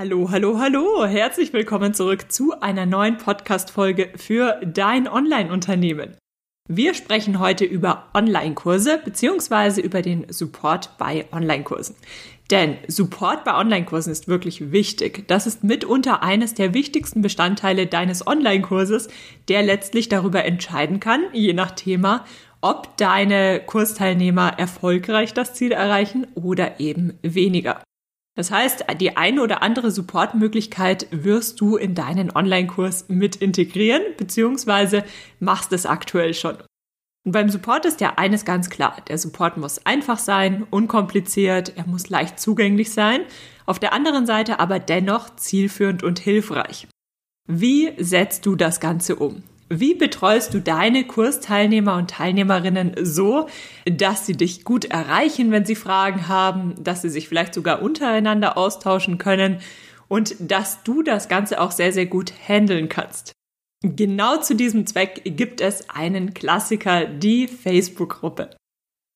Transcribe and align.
Hallo, 0.00 0.30
hallo, 0.30 0.60
hallo. 0.60 1.06
Herzlich 1.06 1.52
willkommen 1.52 1.92
zurück 1.92 2.30
zu 2.30 2.60
einer 2.60 2.86
neuen 2.86 3.18
Podcast-Folge 3.18 4.12
für 4.14 4.60
dein 4.64 5.08
Online-Unternehmen. 5.08 6.16
Wir 6.68 6.94
sprechen 6.94 7.40
heute 7.40 7.64
über 7.64 8.04
Online-Kurse 8.14 9.00
beziehungsweise 9.04 9.80
über 9.80 10.00
den 10.00 10.32
Support 10.32 10.96
bei 10.98 11.26
Online-Kursen. 11.32 11.96
Denn 12.52 12.76
Support 12.86 13.42
bei 13.42 13.56
Online-Kursen 13.56 14.12
ist 14.12 14.28
wirklich 14.28 14.70
wichtig. 14.70 15.26
Das 15.26 15.48
ist 15.48 15.64
mitunter 15.64 16.22
eines 16.22 16.54
der 16.54 16.74
wichtigsten 16.74 17.20
Bestandteile 17.20 17.88
deines 17.88 18.24
Online-Kurses, 18.24 19.08
der 19.48 19.64
letztlich 19.64 20.08
darüber 20.08 20.44
entscheiden 20.44 21.00
kann, 21.00 21.24
je 21.32 21.54
nach 21.54 21.72
Thema, 21.72 22.24
ob 22.60 22.96
deine 22.98 23.60
Kursteilnehmer 23.66 24.60
erfolgreich 24.60 25.34
das 25.34 25.54
Ziel 25.54 25.72
erreichen 25.72 26.28
oder 26.36 26.78
eben 26.78 27.18
weniger. 27.22 27.82
Das 28.38 28.52
heißt, 28.52 28.84
die 29.00 29.16
eine 29.16 29.42
oder 29.42 29.64
andere 29.64 29.90
Supportmöglichkeit 29.90 31.08
wirst 31.10 31.60
du 31.60 31.76
in 31.76 31.96
deinen 31.96 32.30
Online-Kurs 32.30 33.06
mit 33.08 33.34
integrieren, 33.34 34.00
beziehungsweise 34.16 35.02
machst 35.40 35.72
es 35.72 35.86
aktuell 35.86 36.34
schon. 36.34 36.56
Und 37.26 37.32
beim 37.32 37.48
Support 37.48 37.84
ist 37.84 38.00
ja 38.00 38.12
eines 38.14 38.44
ganz 38.44 38.70
klar. 38.70 39.02
Der 39.08 39.18
Support 39.18 39.56
muss 39.56 39.84
einfach 39.84 40.20
sein, 40.20 40.64
unkompliziert, 40.70 41.72
er 41.76 41.88
muss 41.88 42.10
leicht 42.10 42.38
zugänglich 42.38 42.92
sein, 42.92 43.22
auf 43.66 43.80
der 43.80 43.92
anderen 43.92 44.24
Seite 44.24 44.60
aber 44.60 44.78
dennoch 44.78 45.34
zielführend 45.34 46.04
und 46.04 46.20
hilfreich. 46.20 46.86
Wie 47.48 47.92
setzt 47.98 48.46
du 48.46 48.54
das 48.54 48.78
Ganze 48.78 49.16
um? 49.16 49.42
Wie 49.70 49.94
betreust 49.94 50.54
du 50.54 50.60
deine 50.60 51.04
Kursteilnehmer 51.04 51.96
und 51.96 52.10
Teilnehmerinnen 52.10 52.94
so, 53.02 53.48
dass 53.84 54.24
sie 54.24 54.32
dich 54.32 54.64
gut 54.64 54.86
erreichen, 54.86 55.50
wenn 55.50 55.66
sie 55.66 55.74
Fragen 55.74 56.26
haben, 56.26 56.74
dass 56.82 57.02
sie 57.02 57.10
sich 57.10 57.28
vielleicht 57.28 57.52
sogar 57.52 57.82
untereinander 57.82 58.56
austauschen 58.56 59.18
können 59.18 59.60
und 60.08 60.34
dass 60.38 60.82
du 60.84 61.02
das 61.02 61.28
Ganze 61.28 61.60
auch 61.60 61.70
sehr, 61.70 61.92
sehr 61.92 62.06
gut 62.06 62.32
handeln 62.48 62.88
kannst? 62.88 63.32
Genau 63.82 64.38
zu 64.38 64.56
diesem 64.56 64.86
Zweck 64.86 65.20
gibt 65.24 65.60
es 65.60 65.90
einen 65.90 66.32
Klassiker, 66.32 67.04
die 67.04 67.46
Facebook-Gruppe. 67.46 68.50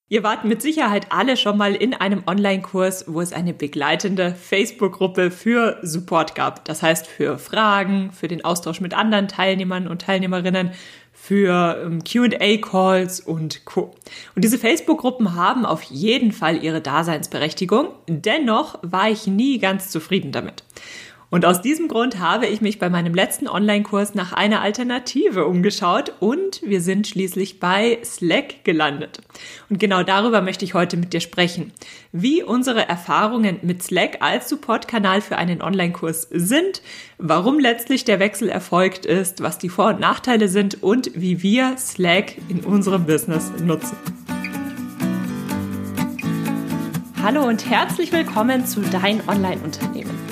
Ihr 0.08 0.22
wart 0.22 0.45
mit 0.45 0.61
Sicherheit 0.61 1.06
alle 1.11 1.39
schon 1.39 1.56
mal 1.56 1.75
in 1.75 1.95
einem 1.95 2.25
Online-Kurs, 2.27 3.06
wo 3.08 3.22
es 3.22 3.33
eine 3.33 3.55
begleitende 3.55 4.34
Facebook-Gruppe 4.34 5.31
für 5.31 5.78
Support 5.83 6.34
gab. 6.34 6.67
Das 6.67 6.83
heißt 6.83 7.06
für 7.06 7.39
Fragen, 7.39 8.12
für 8.12 8.28
den 8.28 8.44
Austausch 8.44 8.81
mit 8.81 8.92
anderen 8.92 9.28
Teilnehmern 9.28 9.89
und 9.89 10.03
Teilnehmerinnen, 10.03 10.72
für 11.12 11.81
ähm, 11.84 12.03
QA-Calls 12.03 13.20
und 13.20 13.64
Co. 13.64 13.94
Und 14.34 14.42
diese 14.42 14.59
Facebook-Gruppen 14.59 15.36
haben 15.36 15.64
auf 15.64 15.83
jeden 15.84 16.33
Fall 16.33 16.64
ihre 16.64 16.81
Daseinsberechtigung. 16.81 17.89
Dennoch 18.09 18.81
war 18.83 19.09
ich 19.09 19.27
nie 19.28 19.59
ganz 19.59 19.91
zufrieden 19.91 20.33
damit. 20.33 20.64
Und 21.33 21.47
aus 21.47 21.62
diesem 21.62 21.88
Grund 21.88 22.19
habe 22.19 22.47
ich 22.47 22.61
mich 22.61 22.78
bei 22.78 22.91
meinem 22.91 23.14
letzten 23.14 23.48
Online-Kurs 23.48 24.14
nach 24.14 24.34
einer 24.34 24.61
Alternative 24.61 25.47
umgeschaut 25.47 26.12
und 26.20 26.61
wir 26.62 26.83
sind 26.83 27.06
schließlich 27.06 27.58
bei 27.58 28.00
Slack 28.05 28.64
gelandet. 28.64 29.22
Und 29.70 29.80
genau 29.80 30.03
darüber 30.03 30.42
möchte 30.42 30.66
ich 30.66 30.75
heute 30.75 30.98
mit 30.98 31.14
dir 31.14 31.20
sprechen. 31.20 31.72
Wie 32.12 32.42
unsere 32.42 32.86
Erfahrungen 32.86 33.60
mit 33.62 33.83
Slack 33.83 34.19
als 34.20 34.50
Supportkanal 34.50 35.22
für 35.22 35.38
einen 35.38 35.62
Online-Kurs 35.62 36.28
sind, 36.30 36.83
warum 37.16 37.58
letztlich 37.58 38.05
der 38.05 38.19
Wechsel 38.19 38.50
erfolgt 38.50 39.06
ist, 39.06 39.42
was 39.42 39.56
die 39.56 39.70
Vor- 39.70 39.88
und 39.88 40.00
Nachteile 40.00 40.48
sind 40.48 40.83
und 40.83 41.12
wie 41.14 41.42
wir 41.42 41.78
Slack 41.78 42.34
in 42.50 42.60
unserem 42.60 43.06
Business 43.06 43.50
nutzen. 43.64 43.97
Hallo 47.22 47.48
und 47.48 47.70
herzlich 47.70 48.12
willkommen 48.12 48.66
zu 48.66 48.83
Dein 48.83 49.27
Online-Unternehmen. 49.27 50.31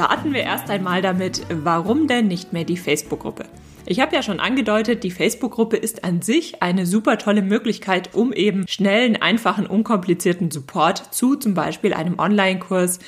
Starten 0.00 0.32
wir 0.32 0.40
erst 0.40 0.70
einmal 0.70 1.02
damit, 1.02 1.42
warum 1.50 2.06
denn 2.06 2.26
nicht 2.26 2.54
mehr 2.54 2.64
die 2.64 2.78
Facebook-Gruppe? 2.78 3.44
Ich 3.84 4.00
habe 4.00 4.16
ja 4.16 4.22
schon 4.22 4.40
angedeutet, 4.40 5.04
die 5.04 5.10
Facebook-Gruppe 5.10 5.76
ist 5.76 6.04
an 6.04 6.22
sich 6.22 6.62
eine 6.62 6.86
super 6.86 7.18
tolle 7.18 7.42
Möglichkeit, 7.42 8.14
um 8.14 8.32
eben 8.32 8.66
schnellen, 8.66 9.20
einfachen, 9.20 9.66
unkomplizierten 9.66 10.50
Support 10.50 11.12
zu 11.12 11.36
zum 11.36 11.52
Beispiel 11.52 11.92
einem 11.92 12.18
Online-Kurs 12.18 12.98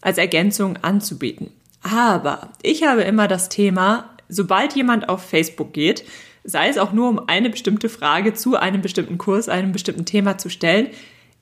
als 0.00 0.16
Ergänzung 0.16 0.78
anzubieten. 0.78 1.50
Aber 1.82 2.48
ich 2.62 2.82
habe 2.82 3.02
immer 3.02 3.28
das 3.28 3.50
Thema, 3.50 4.08
sobald 4.30 4.74
jemand 4.74 5.10
auf 5.10 5.22
Facebook 5.22 5.74
geht, 5.74 6.06
sei 6.44 6.70
es 6.70 6.78
auch 6.78 6.94
nur 6.94 7.10
um 7.10 7.28
eine 7.28 7.50
bestimmte 7.50 7.90
Frage 7.90 8.32
zu 8.32 8.56
einem 8.56 8.80
bestimmten 8.80 9.18
Kurs, 9.18 9.50
einem 9.50 9.72
bestimmten 9.72 10.06
Thema 10.06 10.38
zu 10.38 10.48
stellen, 10.48 10.86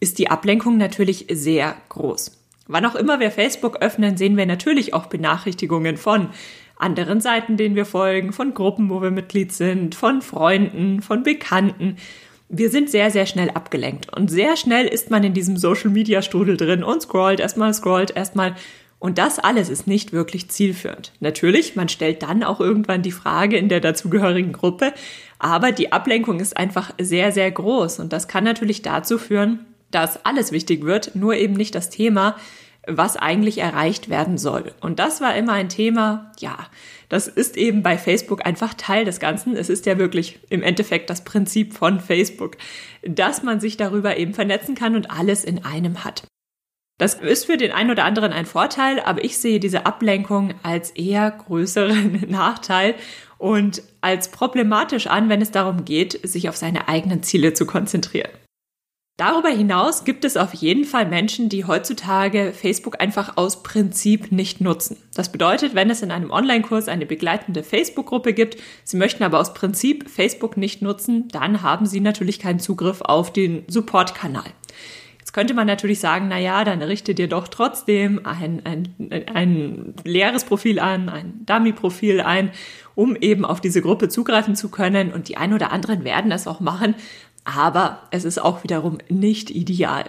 ist 0.01 0.19
die 0.19 0.31
Ablenkung 0.31 0.79
natürlich 0.79 1.27
sehr 1.31 1.77
groß. 1.91 2.33
Wann 2.69 2.85
auch 2.85 2.95
immer 2.95 3.21
wir 3.21 3.31
Facebook 3.31 3.77
öffnen, 3.81 4.17
sehen 4.17 4.37
wir 4.37 4.47
natürlich 4.47 4.93
auch 4.95 5.07
Benachrichtigungen 5.07 5.97
von 5.97 6.31
anderen 6.77 7.21
Seiten, 7.21 7.57
denen 7.57 7.77
wir 7.77 7.87
folgen, 7.87 8.33
von 8.33 8.55
Gruppen, 8.55 8.91
wo 8.91 9.01
wir 9.01 9.11
Mitglied 9.11 9.53
sind, 9.53 9.95
von 9.95 10.21
Freunden, 10.21 11.01
von 11.01 11.23
Bekannten. 11.23 11.97
Wir 12.49 12.71
sind 12.71 12.91
sehr, 12.91 13.11
sehr 13.11 13.27
schnell 13.27 13.51
abgelenkt 13.51 14.15
und 14.17 14.31
sehr 14.31 14.57
schnell 14.57 14.87
ist 14.87 15.11
man 15.11 15.25
in 15.25 15.35
diesem 15.35 15.57
Social 15.57 15.91
Media 15.91 16.23
Strudel 16.23 16.57
drin 16.57 16.85
und 16.85 17.03
scrollt 17.03 17.41
erstmal, 17.41 17.73
scrollt 17.75 18.17
erstmal. 18.17 18.55
Und 18.99 19.19
das 19.19 19.39
alles 19.39 19.69
ist 19.69 19.87
nicht 19.87 20.13
wirklich 20.13 20.49
zielführend. 20.49 21.13
Natürlich, 21.21 21.77
man 21.77 21.89
stellt 21.89 22.23
dann 22.23 22.43
auch 22.43 22.61
irgendwann 22.61 23.03
die 23.03 23.13
Frage 23.13 23.57
in 23.57 23.69
der 23.69 23.81
dazugehörigen 23.81 24.53
Gruppe, 24.53 24.93
aber 25.39 25.73
die 25.73 25.93
Ablenkung 25.93 26.41
ist 26.41 26.57
einfach 26.57 26.93
sehr, 27.01 27.33
sehr 27.33 27.51
groß 27.51 27.99
und 27.99 28.13
das 28.13 28.27
kann 28.27 28.45
natürlich 28.45 28.83
dazu 28.83 29.19
führen, 29.19 29.67
dass 29.91 30.25
alles 30.25 30.53
wichtig 30.53 30.85
wird, 30.85 31.15
nur 31.15 31.35
eben 31.35 31.55
nicht 31.55 31.75
das 31.75 31.91
Thema, 31.91 32.37
was 32.87 33.17
eigentlich 33.17 33.59
erreicht 33.59 34.09
werden 34.09 34.39
soll. 34.39 34.73
Und 34.81 34.99
das 34.99 35.21
war 35.21 35.37
immer 35.37 35.53
ein 35.53 35.69
Thema, 35.69 36.33
ja, 36.39 36.57
das 37.09 37.29
ist 37.29 37.57
eben 37.57 37.83
bei 37.83 37.99
Facebook 37.99 38.47
einfach 38.47 38.75
Teil 38.75 39.05
des 39.05 39.21
Ganzen. 39.21 39.57
Es 39.57 39.69
ist 39.69 39.87
ja 39.87 39.99
wirklich 39.99 40.39
im 40.51 40.63
Endeffekt 40.63 41.11
das 41.11 41.25
Prinzip 41.25 41.75
von 41.75 42.01
Facebook, 42.01 42.57
dass 43.03 43.43
man 43.43 43.61
sich 43.61 43.77
darüber 43.77 44.17
eben 44.17 44.35
vernetzen 44.35 44.75
kann 44.75 44.97
und 44.97 45.11
alles 45.11 45.45
in 45.45 45.65
einem 45.65 46.05
hat. 46.05 46.25
Das 46.99 47.15
ist 47.15 47.45
für 47.45 47.59
den 47.59 47.73
einen 47.73 47.91
oder 47.91 48.05
anderen 48.05 48.33
ein 48.33 48.47
Vorteil, 48.47 49.01
aber 49.01 49.23
ich 49.23 49.37
sehe 49.39 49.61
diese 49.61 49.85
Ablenkung 49.85 50.55
als 50.63 50.91
eher 50.91 51.31
größeren 51.31 52.25
Nachteil 52.29 52.95
und 53.37 53.83
als 54.01 54.31
problematisch 54.31 55.07
an, 55.07 55.29
wenn 55.29 55.43
es 55.43 55.51
darum 55.51 55.85
geht, 55.85 56.27
sich 56.27 56.49
auf 56.49 56.57
seine 56.57 56.89
eigenen 56.89 57.23
Ziele 57.23 57.53
zu 57.53 57.67
konzentrieren. 57.67 58.31
Darüber 59.19 59.49
hinaus 59.49 60.05
gibt 60.05 60.27
es 60.27 60.37
auf 60.37 60.53
jeden 60.53 60.85
Fall 60.85 61.07
Menschen, 61.07 61.49
die 61.49 61.65
heutzutage 61.65 62.53
Facebook 62.53 63.01
einfach 63.01 63.39
aus 63.39 63.63
Prinzip 63.63 64.31
nicht 64.31 64.61
nutzen. 64.61 64.99
Das 65.15 65.33
bedeutet, 65.33 65.75
wenn 65.75 65.89
es 65.89 66.03
in 66.03 66.11
einem 66.11 66.31
Online-Kurs 66.31 66.87
eine 66.89 67.07
begleitende 67.07 67.63
Facebook-Gruppe 67.63 68.35
gibt, 68.35 68.59
Sie 68.85 68.99
möchten 68.99 69.23
aber 69.23 69.41
aus 69.41 69.55
Prinzip 69.55 70.11
Facebook 70.11 70.59
nicht 70.59 70.83
nutzen, 70.83 71.29
dann 71.29 71.63
haben 71.63 71.87
Sie 71.87 72.01
natürlich 72.01 72.39
keinen 72.39 72.61
Zugriff 72.61 73.01
auf 73.01 73.33
den 73.33 73.65
Support-Kanal. 73.69 74.51
Jetzt 75.19 75.33
könnte 75.33 75.55
man 75.55 75.67
natürlich 75.67 75.99
sagen, 75.99 76.27
na 76.29 76.39
ja, 76.39 76.63
dann 76.65 76.83
richte 76.83 77.15
dir 77.15 77.27
doch 77.27 77.49
trotzdem 77.49 78.21
ein, 78.25 78.61
ein, 78.67 78.95
ein 79.33 79.95
leeres 80.05 80.45
Profil 80.45 80.79
an, 80.79 81.09
ein 81.09 81.41
Dummy-Profil 81.47 82.21
ein, 82.21 82.51
um 82.95 83.17
eben 83.17 83.47
auf 83.47 83.63
diese 83.63 83.81
Gruppe 83.81 84.11
zugreifen 84.11 84.57
zu 84.57 84.69
können. 84.69 85.13
Und 85.13 85.29
die 85.29 85.39
ein 85.39 85.55
oder 85.55 85.73
anderen 85.73 86.05
werden 86.05 86.31
das 86.31 86.47
auch 86.47 86.61
machen 86.61 86.95
aber 87.47 88.03
es 88.11 88.25
ist 88.25 88.39
auch 88.39 88.63
wiederum 88.65 88.99
nicht 89.09 89.51
ideal. 89.51 90.05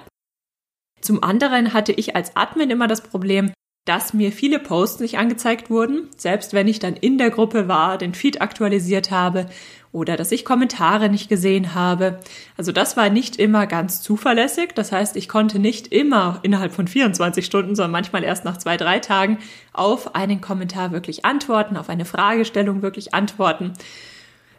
Zum 1.02 1.24
anderen 1.24 1.74
hatte 1.74 1.92
ich 1.92 2.16
als 2.16 2.36
Admin 2.36 2.70
immer 2.70 2.88
das 2.88 3.02
Problem, 3.02 3.52
dass 3.86 4.14
mir 4.14 4.34
viele 4.34 4.60
Posts 4.60 5.00
nicht 5.00 5.18
angezeigt 5.18 5.70
wurden, 5.70 6.10
selbst 6.18 6.52
wenn 6.54 6.68
ich 6.68 6.80
dann 6.80 6.96
in 6.96 7.18
der 7.18 7.30
Gruppe 7.30 7.70
war, 7.70 7.98
den 7.98 8.14
Feed 8.14 8.42
aktualisiert 8.42 9.12
habe 9.12 9.46
oder 9.94 10.18
dass 10.18 10.34
ich 10.34 10.44
Kommentare 10.44 11.08
nicht 11.08 11.30
gesehen 11.30 11.74
habe. 11.74 12.20
Also 12.58 12.74
das 12.74 12.98
war 12.98 13.10
nicht 13.10 13.38
immer 13.38 13.66
ganz 13.66 14.02
zuverlässig. 14.02 14.74
Das 14.76 14.92
heißt, 14.92 15.16
ich 15.16 15.30
konnte 15.30 15.60
nicht 15.60 15.88
immer 15.88 16.40
innerhalb 16.44 16.74
von 16.74 16.88
24 16.88 17.46
Stunden, 17.46 17.76
sondern 17.76 17.92
manchmal 17.92 18.26
erst 18.26 18.44
nach 18.44 18.58
zwei, 18.58 18.76
drei 18.76 19.00
Tagen 19.00 19.38
auf 19.72 20.16
einen 20.16 20.42
Kommentar 20.42 20.92
wirklich 20.92 21.24
antworten, 21.24 21.78
auf 21.78 21.88
eine 21.88 22.06
Fragestellung 22.06 22.82
wirklich 22.82 23.14
antworten. 23.14 23.72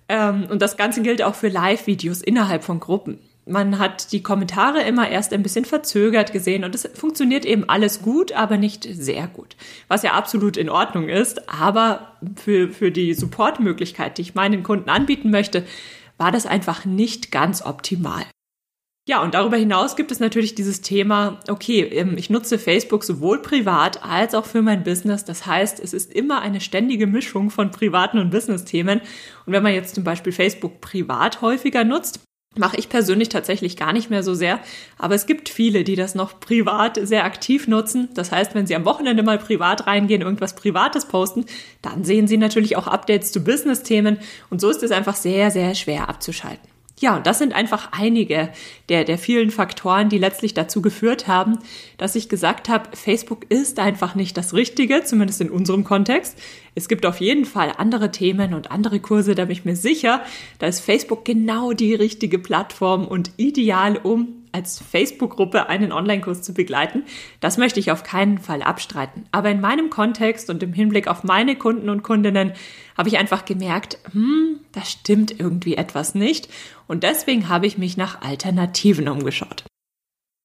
Ähm, 0.08 0.46
und 0.50 0.62
das 0.62 0.76
Ganze 0.76 1.02
gilt 1.02 1.22
auch 1.22 1.34
für 1.34 1.48
Live-Videos 1.48 2.22
innerhalb 2.22 2.64
von 2.64 2.80
Gruppen. 2.80 3.18
man 3.46 3.78
hat 3.78 4.12
die 4.12 4.22
Kommentare 4.22 4.82
immer 4.82 5.08
erst 5.08 5.32
ein 5.32 5.42
bisschen 5.42 5.64
verzögert 5.64 6.32
gesehen 6.32 6.64
und 6.64 6.74
es 6.74 6.88
funktioniert 6.94 7.46
eben 7.46 7.68
alles 7.68 8.02
gut, 8.02 8.32
aber 8.32 8.58
nicht 8.58 8.84
sehr 8.84 9.26
gut. 9.26 9.56
Was 9.88 10.02
ja 10.02 10.12
absolut 10.12 10.56
in 10.58 10.68
Ordnung 10.68 11.08
ist, 11.08 11.48
aber 11.48 12.12
für, 12.36 12.68
für 12.68 12.90
die 12.90 13.14
Supportmöglichkeit, 13.14 14.18
die 14.18 14.22
ich 14.22 14.34
meinen 14.34 14.62
Kunden 14.62 14.90
anbieten 14.90 15.30
möchte, 15.30 15.64
war 16.18 16.30
das 16.30 16.44
einfach 16.44 16.84
nicht 16.84 17.30
ganz 17.30 17.62
optimal. 17.64 18.24
Ja, 19.08 19.22
und 19.22 19.32
darüber 19.32 19.56
hinaus 19.56 19.96
gibt 19.96 20.12
es 20.12 20.20
natürlich 20.20 20.54
dieses 20.54 20.82
Thema, 20.82 21.40
okay, 21.48 21.80
ähm, 21.80 22.18
ich 22.18 22.28
nutze 22.28 22.58
Facebook 22.58 23.04
sowohl 23.04 23.40
privat 23.40 24.04
als 24.04 24.34
auch 24.34 24.44
für 24.44 24.60
mein 24.60 24.84
Business. 24.84 25.24
Das 25.24 25.46
heißt, 25.46 25.80
es 25.80 25.94
ist 25.94 26.12
immer 26.12 26.42
eine 26.42 26.60
ständige 26.60 27.06
Mischung 27.06 27.48
von 27.48 27.70
privaten 27.70 28.18
und 28.18 28.28
Business-Themen. 28.28 29.00
Und 29.46 29.52
wenn 29.54 29.62
man 29.62 29.72
jetzt 29.72 29.94
zum 29.94 30.04
Beispiel 30.04 30.30
Facebook 30.30 30.82
privat 30.82 31.40
häufiger 31.40 31.84
nutzt, 31.84 32.20
mache 32.54 32.76
ich 32.76 32.90
persönlich 32.90 33.30
tatsächlich 33.30 33.78
gar 33.78 33.94
nicht 33.94 34.10
mehr 34.10 34.22
so 34.22 34.34
sehr. 34.34 34.60
Aber 34.98 35.14
es 35.14 35.24
gibt 35.24 35.48
viele, 35.48 35.84
die 35.84 35.96
das 35.96 36.14
noch 36.14 36.38
privat 36.38 37.00
sehr 37.02 37.24
aktiv 37.24 37.66
nutzen. 37.66 38.10
Das 38.12 38.30
heißt, 38.30 38.54
wenn 38.54 38.66
sie 38.66 38.76
am 38.76 38.84
Wochenende 38.84 39.22
mal 39.22 39.38
privat 39.38 39.86
reingehen, 39.86 40.20
irgendwas 40.20 40.54
Privates 40.54 41.06
posten, 41.06 41.46
dann 41.80 42.04
sehen 42.04 42.28
sie 42.28 42.36
natürlich 42.36 42.76
auch 42.76 42.86
Updates 42.86 43.32
zu 43.32 43.42
Business-Themen. 43.42 44.18
Und 44.50 44.60
so 44.60 44.68
ist 44.68 44.82
es 44.82 44.90
einfach 44.90 45.16
sehr, 45.16 45.50
sehr 45.50 45.74
schwer 45.74 46.10
abzuschalten. 46.10 46.77
Ja, 47.00 47.16
und 47.16 47.26
das 47.26 47.38
sind 47.38 47.54
einfach 47.54 47.90
einige 47.92 48.50
der, 48.88 49.04
der 49.04 49.18
vielen 49.18 49.50
Faktoren, 49.50 50.08
die 50.08 50.18
letztlich 50.18 50.54
dazu 50.54 50.82
geführt 50.82 51.28
haben, 51.28 51.58
dass 51.96 52.16
ich 52.16 52.28
gesagt 52.28 52.68
habe, 52.68 52.96
Facebook 52.96 53.46
ist 53.50 53.78
einfach 53.78 54.14
nicht 54.14 54.36
das 54.36 54.52
Richtige, 54.54 55.04
zumindest 55.04 55.40
in 55.40 55.50
unserem 55.50 55.84
Kontext. 55.84 56.38
Es 56.74 56.88
gibt 56.88 57.06
auf 57.06 57.20
jeden 57.20 57.44
Fall 57.44 57.72
andere 57.76 58.10
Themen 58.10 58.54
und 58.54 58.70
andere 58.70 59.00
Kurse, 59.00 59.34
da 59.34 59.44
bin 59.44 59.52
ich 59.52 59.64
mir 59.64 59.76
sicher, 59.76 60.22
da 60.58 60.66
ist 60.66 60.80
Facebook 60.80 61.24
genau 61.24 61.72
die 61.72 61.94
richtige 61.94 62.38
Plattform 62.38 63.06
und 63.06 63.32
ideal, 63.36 63.96
um 63.96 64.37
als 64.52 64.80
Facebook-Gruppe 64.80 65.68
einen 65.68 65.92
Online-Kurs 65.92 66.42
zu 66.42 66.54
begleiten. 66.54 67.04
Das 67.40 67.58
möchte 67.58 67.80
ich 67.80 67.90
auf 67.90 68.02
keinen 68.02 68.38
Fall 68.38 68.62
abstreiten. 68.62 69.24
Aber 69.32 69.50
in 69.50 69.60
meinem 69.60 69.90
Kontext 69.90 70.50
und 70.50 70.62
im 70.62 70.72
Hinblick 70.72 71.08
auf 71.08 71.24
meine 71.24 71.56
Kunden 71.56 71.88
und 71.88 72.02
Kundinnen 72.02 72.52
habe 72.96 73.08
ich 73.08 73.18
einfach 73.18 73.44
gemerkt, 73.44 73.98
hm, 74.12 74.60
da 74.72 74.84
stimmt 74.84 75.38
irgendwie 75.38 75.76
etwas 75.76 76.14
nicht. 76.14 76.48
Und 76.86 77.02
deswegen 77.02 77.48
habe 77.48 77.66
ich 77.66 77.78
mich 77.78 77.96
nach 77.96 78.22
Alternativen 78.22 79.08
umgeschaut. 79.08 79.64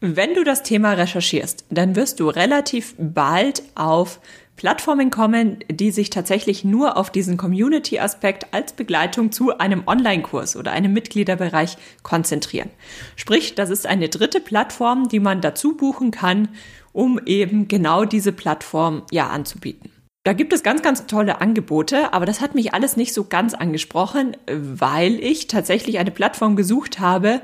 Wenn 0.05 0.33
du 0.33 0.43
das 0.43 0.63
Thema 0.63 0.91
recherchierst, 0.91 1.65
dann 1.69 1.95
wirst 1.95 2.19
du 2.19 2.27
relativ 2.27 2.93
bald 2.97 3.63
auf 3.73 4.19
Plattformen 4.63 5.09
kommen, 5.09 5.59
die 5.69 5.91
sich 5.91 6.09
tatsächlich 6.09 6.63
nur 6.63 6.95
auf 6.95 7.09
diesen 7.09 7.35
Community-Aspekt 7.35 8.53
als 8.53 8.71
Begleitung 8.71 9.33
zu 9.33 9.57
einem 9.57 9.83
Online-Kurs 9.87 10.55
oder 10.55 10.71
einem 10.71 10.93
Mitgliederbereich 10.93 11.75
konzentrieren. 12.01 12.69
Sprich, 13.17 13.55
das 13.55 13.69
ist 13.69 13.85
eine 13.85 14.07
dritte 14.07 14.39
Plattform, 14.39 15.09
die 15.09 15.19
man 15.19 15.41
dazu 15.41 15.75
buchen 15.75 16.11
kann, 16.11 16.47
um 16.93 17.19
eben 17.25 17.67
genau 17.67 18.05
diese 18.05 18.31
Plattform 18.31 19.01
ja 19.11 19.27
anzubieten. 19.27 19.91
Da 20.23 20.31
gibt 20.31 20.53
es 20.53 20.63
ganz, 20.63 20.81
ganz 20.81 21.07
tolle 21.07 21.41
Angebote, 21.41 22.13
aber 22.13 22.25
das 22.25 22.39
hat 22.39 22.55
mich 22.55 22.73
alles 22.73 22.95
nicht 22.95 23.13
so 23.13 23.25
ganz 23.25 23.53
angesprochen, 23.53 24.37
weil 24.49 25.15
ich 25.15 25.47
tatsächlich 25.47 25.99
eine 25.99 26.11
Plattform 26.11 26.55
gesucht 26.55 27.01
habe, 27.01 27.41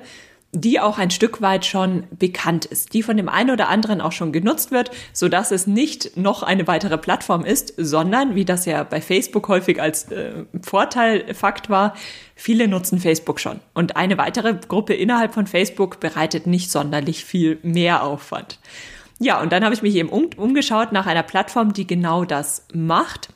die 0.51 0.79
auch 0.79 0.97
ein 0.97 1.11
Stück 1.11 1.41
weit 1.41 1.65
schon 1.65 2.05
bekannt 2.11 2.65
ist, 2.65 2.93
die 2.93 3.03
von 3.03 3.17
dem 3.17 3.29
einen 3.29 3.51
oder 3.51 3.69
anderen 3.69 4.01
auch 4.01 4.11
schon 4.11 4.31
genutzt 4.31 4.71
wird, 4.71 4.89
so 5.13 5.29
dass 5.29 5.51
es 5.51 5.67
nicht 5.67 6.17
noch 6.17 6.41
eine 6.41 6.65
weitere 6.65 6.97
Plattform 6.97 7.45
ist, 7.45 7.73
sondern 7.77 8.33
wie 8.33 8.45
das 8.45 8.65
ja 8.65 8.83
bei 8.83 8.99
Facebook 8.99 9.47
häufig 9.47 9.79
als 9.79 10.11
äh, 10.11 10.45
Vorteil 10.61 11.25
war, 11.67 11.93
viele 12.35 12.67
nutzen 12.67 12.99
Facebook 12.99 13.39
schon 13.39 13.59
und 13.75 13.95
eine 13.95 14.17
weitere 14.17 14.55
Gruppe 14.55 14.95
innerhalb 14.95 15.33
von 15.33 15.45
Facebook 15.45 15.99
bereitet 15.99 16.47
nicht 16.47 16.71
sonderlich 16.71 17.25
viel 17.25 17.59
mehr 17.61 18.03
Aufwand. 18.03 18.59
Ja, 19.19 19.41
und 19.41 19.51
dann 19.51 19.63
habe 19.63 19.75
ich 19.75 19.81
mich 19.81 19.95
eben 19.95 20.09
um, 20.09 20.29
umgeschaut 20.37 20.93
nach 20.93 21.05
einer 21.05 21.23
Plattform, 21.23 21.73
die 21.73 21.85
genau 21.85 22.25
das 22.25 22.65
macht. 22.73 23.29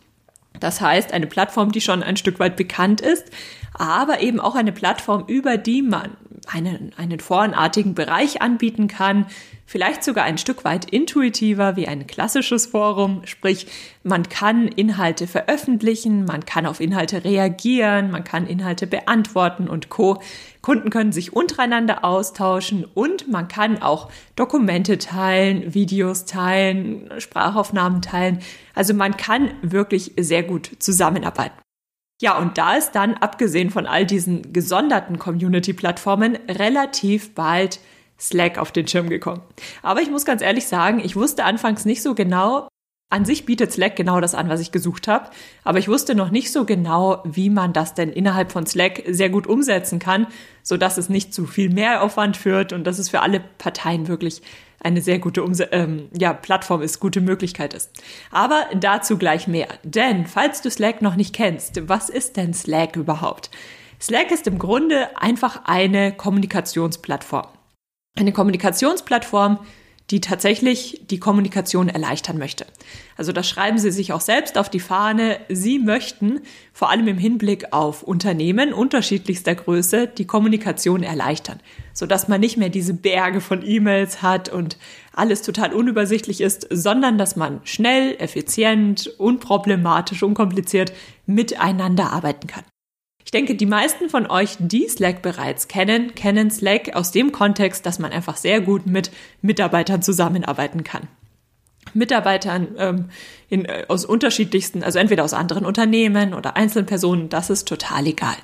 Das 0.59 0.81
heißt, 0.81 1.12
eine 1.12 1.27
Plattform, 1.27 1.71
die 1.71 1.81
schon 1.81 2.01
ein 2.01 2.16
Stück 2.16 2.39
weit 2.39 2.56
bekannt 2.56 3.01
ist, 3.01 3.25
aber 3.74 4.21
eben 4.21 4.39
auch 4.39 4.56
eine 4.56 4.71
Plattform, 4.71 5.25
über 5.27 5.57
die 5.57 5.81
man 5.81 6.12
einen, 6.51 6.92
einen 6.98 7.19
forenartigen 7.19 7.95
Bereich 7.95 8.42
anbieten 8.42 8.88
kann, 8.88 9.25
vielleicht 9.66 10.04
sogar 10.04 10.25
ein 10.25 10.38
Stück 10.38 10.63
weit 10.66 10.86
intuitiver 10.86 11.75
wie 11.75 11.88
ein 11.88 12.06
klassisches 12.07 12.68
Forum, 12.68 13.22
sprich 13.25 13.68
man 14.04 14.30
kann 14.30 14.68
Inhalte 14.68 15.28
veröffentlichen, 15.28 16.25
man 16.25 16.45
kann 16.45 16.66
auf 16.66 16.80
Inhalte 16.80 17.24
reagieren, 17.24 18.12
man 18.12 18.24
kann 18.24 18.48
Inhalte 18.48 18.88
beantworten 18.88 19.68
und 19.68 19.90
co. 19.90 20.22
Kunden 20.62 20.90
können 20.90 21.12
sich 21.12 21.34
untereinander 21.34 22.06
austauschen 22.06 22.86
und 22.94 23.30
man 23.30 23.48
kann 23.48 23.81
auch 23.81 24.10
Dokumente 24.36 24.98
teilen, 24.98 25.74
Videos 25.74 26.25
teilen, 26.25 27.10
Sprachaufnahmen 27.18 28.01
teilen. 28.01 28.40
Also 28.75 28.94
man 28.94 29.18
kann 29.18 29.51
wirklich 29.62 30.13
sehr 30.18 30.44
gut 30.44 30.72
zusammenarbeiten. 30.80 31.62
Ja, 32.24 32.38
und 32.38 32.58
da 32.58 32.75
ist 32.75 32.94
dann, 32.94 33.16
abgesehen 33.16 33.70
von 33.70 33.86
all 33.86 34.06
diesen 34.06 34.54
gesonderten 34.54 35.20
Community-Plattformen, 35.20 36.38
relativ 36.48 37.36
bald 37.36 37.81
Slack 38.18 38.58
auf 38.58 38.72
den 38.72 38.88
Schirm 38.88 39.10
gekommen. 39.10 39.42
Aber 39.81 40.02
ich 40.02 40.10
muss 40.10 40.24
ganz 40.24 40.42
ehrlich 40.42 40.66
sagen, 40.66 41.02
ich 41.04 41.18
wusste 41.18 41.44
anfangs 41.44 41.84
nicht 41.84 42.02
so 42.02 42.16
genau, 42.16 42.70
an 43.10 43.25
sich 43.25 43.46
bietet 43.46 43.74
Slack 43.74 43.98
genau 43.98 44.22
das 44.22 44.36
an, 44.36 44.48
was 44.48 44.62
ich 44.62 44.72
gesucht 44.72 45.10
habe, 45.10 45.31
aber 45.66 45.80
ich 45.80 45.90
wusste 45.90 46.16
noch 46.16 46.31
nicht 46.31 46.54
so 46.54 46.64
genau, 46.64 47.22
wie 47.25 47.50
man 47.50 47.74
das 47.74 47.94
denn 47.94 48.14
innerhalb 48.14 48.54
von 48.54 48.66
Slack 48.66 49.04
sehr 49.06 49.30
gut 49.30 49.46
umsetzen 49.46 50.00
kann, 50.00 50.28
so 50.62 50.78
dass 50.78 50.98
es 50.98 51.10
nicht 51.10 51.34
zu 51.34 51.46
viel 51.46 51.72
Mehraufwand 51.72 52.38
führt 52.38 52.72
und 52.72 52.86
dass 52.86 53.00
es 53.00 53.10
für 53.10 53.19
alle 53.19 53.42
Parteien 53.58 54.08
wirklich 54.08 54.42
eine 54.83 55.01
sehr 55.01 55.19
gute 55.19 55.44
Umse 55.44 55.69
ähm, 55.71 56.09
ja, 56.18 56.33
Plattform 56.33 56.81
ist, 56.81 57.00
gute 57.00 57.21
Möglichkeit 57.21 57.74
ist. 57.74 57.91
Aber 58.31 58.65
dazu 58.75 59.18
gleich 59.18 59.47
mehr. 59.47 59.68
Denn 59.83 60.25
falls 60.25 60.62
du 60.62 60.69
Slack 60.69 61.01
noch 61.01 61.15
nicht 61.15 61.33
kennst, 61.33 61.88
was 61.89 62.09
ist 62.09 62.38
denn 62.38 62.53
Slack 62.53 62.95
überhaupt? 62.95 63.50
Slack 64.00 64.31
ist 64.31 64.47
im 64.47 64.59
Grunde 64.59 65.09
einfach 65.15 65.62
eine 65.65 66.12
Kommunikationsplattform. 66.12 67.47
Eine 68.18 68.33
Kommunikationsplattform, 68.33 69.59
die 70.10 70.22
tatsächlich 70.22 71.02
die 71.10 71.20
Kommunikation 71.20 71.88
erleichtern 71.88 72.38
möchte. 72.38 72.66
Also 73.16 73.32
das 73.32 73.48
schreiben 73.48 73.78
Sie 73.78 73.92
sich 73.92 74.12
auch 74.12 74.22
selbst 74.22 74.58
auf 74.58 74.70
die 74.70 74.80
Fahne. 74.80 75.40
Sie 75.50 75.80
möchten 75.80 76.42
vor 76.74 76.90
allem 76.90 77.08
im 77.08 77.18
Hinblick 77.18 77.72
auf 77.72 78.04
Unternehmen 78.04 78.74
unterschiedlichster 78.74 79.56
Größe 79.56 80.08
die 80.08 80.28
Kommunikation 80.28 81.04
erleichtern, 81.04 81.62
sodass 81.94 82.28
man 82.28 82.42
nicht 82.42 82.58
mehr 82.58 82.70
diese 82.70 82.94
Berge 82.94 83.40
von 83.40 83.66
E-Mails 83.66 84.22
hat 84.22 84.50
und 84.50 84.78
alles 85.14 85.42
total 85.42 85.74
unübersichtlich 85.74 86.42
ist, 86.42 86.68
sondern 86.70 87.18
dass 87.18 87.36
man 87.36 87.62
schnell, 87.64 88.16
effizient, 88.20 89.08
unproblematisch, 89.18 90.22
unkompliziert 90.24 90.92
miteinander 91.26 92.12
arbeiten 92.12 92.48
kann. 92.48 92.64
Ich 93.25 93.31
denke, 93.31 93.56
die 93.56 93.65
meisten 93.65 94.09
von 94.09 94.27
euch, 94.27 94.57
die 94.59 94.87
Slack 94.87 95.21
bereits 95.21 95.68
kennen, 95.68 96.13
kennen 96.15 96.51
Slack 96.51 96.95
aus 96.95 97.11
dem 97.11 97.31
Kontext, 97.31 97.85
dass 97.85 97.99
man 97.99 98.11
einfach 98.11 98.37
sehr 98.37 98.61
gut 98.61 98.85
mit 98.85 99.11
Mitarbeitern 99.42 100.01
zusammenarbeiten 100.01 100.83
kann. 100.83 101.07
Mitarbeitern 101.94 102.75
ähm, 102.77 103.06
in, 103.49 103.65
äh, 103.65 103.85
aus 103.87 104.06
unterschiedlichsten, 104.06 104.83
also 104.83 104.99
entweder 104.99 105.23
aus 105.23 105.33
anderen 105.33 105.65
Unternehmen 105.65 106.33
oder 106.33 106.56
einzelnen 106.56 106.85
Personen, 106.85 107.30
das 107.30 107.49
ist 107.49 107.68
total 107.68 108.07
egal. 108.07 108.35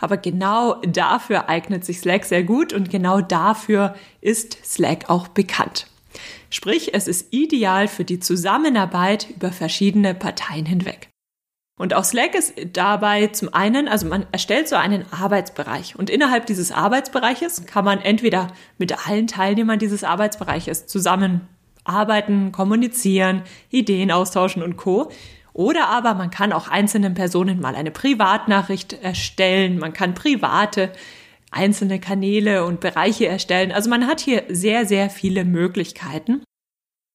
Aber 0.00 0.16
genau 0.16 0.74
dafür 0.82 1.48
eignet 1.48 1.84
sich 1.84 2.00
Slack 2.00 2.24
sehr 2.24 2.42
gut 2.42 2.72
und 2.72 2.90
genau 2.90 3.20
dafür 3.20 3.94
ist 4.20 4.58
Slack 4.64 5.08
auch 5.08 5.28
bekannt. 5.28 5.86
Sprich, 6.50 6.94
es 6.94 7.08
ist 7.08 7.32
ideal 7.32 7.88
für 7.88 8.04
die 8.04 8.20
Zusammenarbeit 8.20 9.28
über 9.30 9.52
verschiedene 9.52 10.14
Parteien 10.14 10.66
hinweg. 10.66 11.08
Und 11.78 11.94
auch 11.94 12.04
Slack 12.04 12.34
ist 12.34 12.54
dabei 12.72 13.28
zum 13.28 13.54
einen, 13.54 13.86
also 13.86 14.06
man 14.06 14.26
erstellt 14.32 14.68
so 14.68 14.74
einen 14.76 15.04
Arbeitsbereich 15.12 15.96
und 15.96 16.10
innerhalb 16.10 16.46
dieses 16.46 16.72
Arbeitsbereiches 16.72 17.66
kann 17.66 17.84
man 17.84 18.00
entweder 18.00 18.48
mit 18.78 19.06
allen 19.08 19.28
Teilnehmern 19.28 19.78
dieses 19.78 20.02
Arbeitsbereiches 20.02 20.86
zusammenarbeiten, 20.86 22.50
kommunizieren, 22.50 23.42
Ideen 23.70 24.10
austauschen 24.10 24.62
und 24.62 24.76
co. 24.76 25.10
Oder 25.52 25.88
aber 25.88 26.14
man 26.14 26.30
kann 26.30 26.52
auch 26.52 26.68
einzelnen 26.68 27.14
Personen 27.14 27.60
mal 27.60 27.76
eine 27.76 27.92
Privatnachricht 27.92 28.92
erstellen, 28.92 29.78
man 29.78 29.92
kann 29.92 30.14
private 30.14 30.92
einzelne 31.50 31.98
Kanäle 31.98 32.64
und 32.64 32.80
Bereiche 32.80 33.26
erstellen. 33.26 33.72
Also 33.72 33.88
man 33.88 34.06
hat 34.06 34.20
hier 34.20 34.44
sehr, 34.48 34.84
sehr 34.84 35.10
viele 35.10 35.44
Möglichkeiten. 35.44 36.42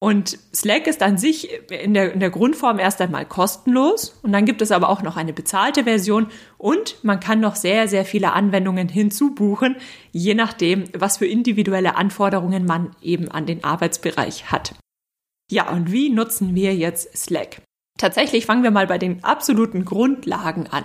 Und 0.00 0.38
Slack 0.54 0.86
ist 0.86 1.02
an 1.02 1.16
sich 1.16 1.48
in 1.70 1.94
der, 1.94 2.12
in 2.12 2.20
der 2.20 2.30
Grundform 2.30 2.78
erst 2.78 3.00
einmal 3.00 3.24
kostenlos 3.24 4.18
und 4.22 4.32
dann 4.32 4.44
gibt 4.44 4.60
es 4.60 4.70
aber 4.70 4.90
auch 4.90 5.02
noch 5.02 5.16
eine 5.16 5.32
bezahlte 5.32 5.84
Version 5.84 6.26
und 6.58 7.02
man 7.02 7.20
kann 7.20 7.40
noch 7.40 7.56
sehr, 7.56 7.88
sehr 7.88 8.04
viele 8.04 8.32
Anwendungen 8.32 8.88
hinzubuchen, 8.88 9.76
je 10.12 10.34
nachdem, 10.34 10.84
was 10.92 11.16
für 11.16 11.26
individuelle 11.26 11.96
Anforderungen 11.96 12.66
man 12.66 12.94
eben 13.00 13.30
an 13.30 13.46
den 13.46 13.64
Arbeitsbereich 13.64 14.52
hat. 14.52 14.74
Ja, 15.50 15.70
und 15.70 15.90
wie 15.90 16.10
nutzen 16.10 16.54
wir 16.54 16.74
jetzt 16.74 17.16
Slack? 17.16 17.62
Tatsächlich 17.98 18.44
fangen 18.44 18.62
wir 18.62 18.72
mal 18.72 18.86
bei 18.86 18.98
den 18.98 19.22
absoluten 19.24 19.84
Grundlagen 19.84 20.66
an. 20.66 20.84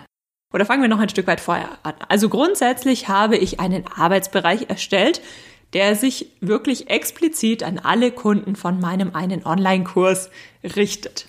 Oder 0.53 0.65
fangen 0.65 0.81
wir 0.81 0.89
noch 0.89 0.99
ein 0.99 1.09
Stück 1.09 1.27
weit 1.27 1.41
vorher 1.41 1.77
an. 1.83 1.93
Also 2.07 2.29
grundsätzlich 2.29 3.07
habe 3.07 3.37
ich 3.37 3.59
einen 3.59 3.85
Arbeitsbereich 3.85 4.69
erstellt, 4.69 5.21
der 5.73 5.95
sich 5.95 6.27
wirklich 6.41 6.89
explizit 6.89 7.63
an 7.63 7.79
alle 7.79 8.11
Kunden 8.11 8.55
von 8.55 8.79
meinem 8.79 9.15
einen 9.15 9.45
Online-Kurs 9.45 10.29
richtet. 10.75 11.27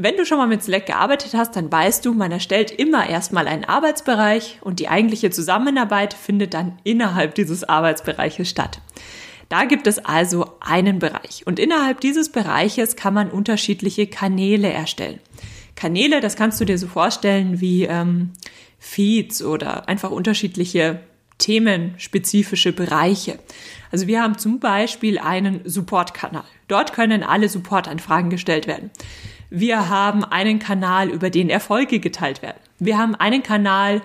Wenn 0.00 0.16
du 0.16 0.24
schon 0.24 0.38
mal 0.38 0.46
mit 0.46 0.62
Slack 0.62 0.86
gearbeitet 0.86 1.34
hast, 1.34 1.56
dann 1.56 1.72
weißt 1.72 2.06
du, 2.06 2.14
man 2.14 2.30
erstellt 2.30 2.70
immer 2.70 3.08
erstmal 3.08 3.48
einen 3.48 3.64
Arbeitsbereich 3.64 4.58
und 4.60 4.78
die 4.78 4.88
eigentliche 4.88 5.30
Zusammenarbeit 5.30 6.14
findet 6.14 6.54
dann 6.54 6.78
innerhalb 6.84 7.34
dieses 7.34 7.64
Arbeitsbereiches 7.64 8.48
statt. 8.48 8.80
Da 9.48 9.64
gibt 9.64 9.88
es 9.88 9.98
also 9.98 10.52
einen 10.60 11.00
Bereich 11.00 11.42
und 11.46 11.58
innerhalb 11.58 12.00
dieses 12.00 12.30
Bereiches 12.30 12.94
kann 12.94 13.12
man 13.12 13.28
unterschiedliche 13.28 14.06
Kanäle 14.06 14.70
erstellen. 14.70 15.18
Kanäle, 15.74 16.20
das 16.20 16.36
kannst 16.36 16.60
du 16.60 16.64
dir 16.64 16.78
so 16.78 16.86
vorstellen 16.86 17.60
wie 17.60 17.84
ähm, 17.84 18.34
Feeds 18.78 19.42
oder 19.42 19.88
einfach 19.88 20.12
unterschiedliche 20.12 21.00
themenspezifische 21.38 22.72
Bereiche. 22.72 23.38
Also 23.90 24.06
wir 24.06 24.22
haben 24.22 24.38
zum 24.38 24.60
Beispiel 24.60 25.18
einen 25.18 25.60
Support-Kanal. 25.64 26.44
Dort 26.66 26.92
können 26.92 27.22
alle 27.22 27.48
Support-Anfragen 27.48 28.30
gestellt 28.30 28.66
werden. 28.66 28.90
Wir 29.50 29.88
haben 29.88 30.24
einen 30.24 30.58
Kanal, 30.58 31.08
über 31.08 31.30
den 31.30 31.48
Erfolge 31.48 32.00
geteilt 32.00 32.42
werden. 32.42 32.58
Wir 32.78 32.98
haben 32.98 33.14
einen 33.14 33.42
Kanal, 33.42 34.02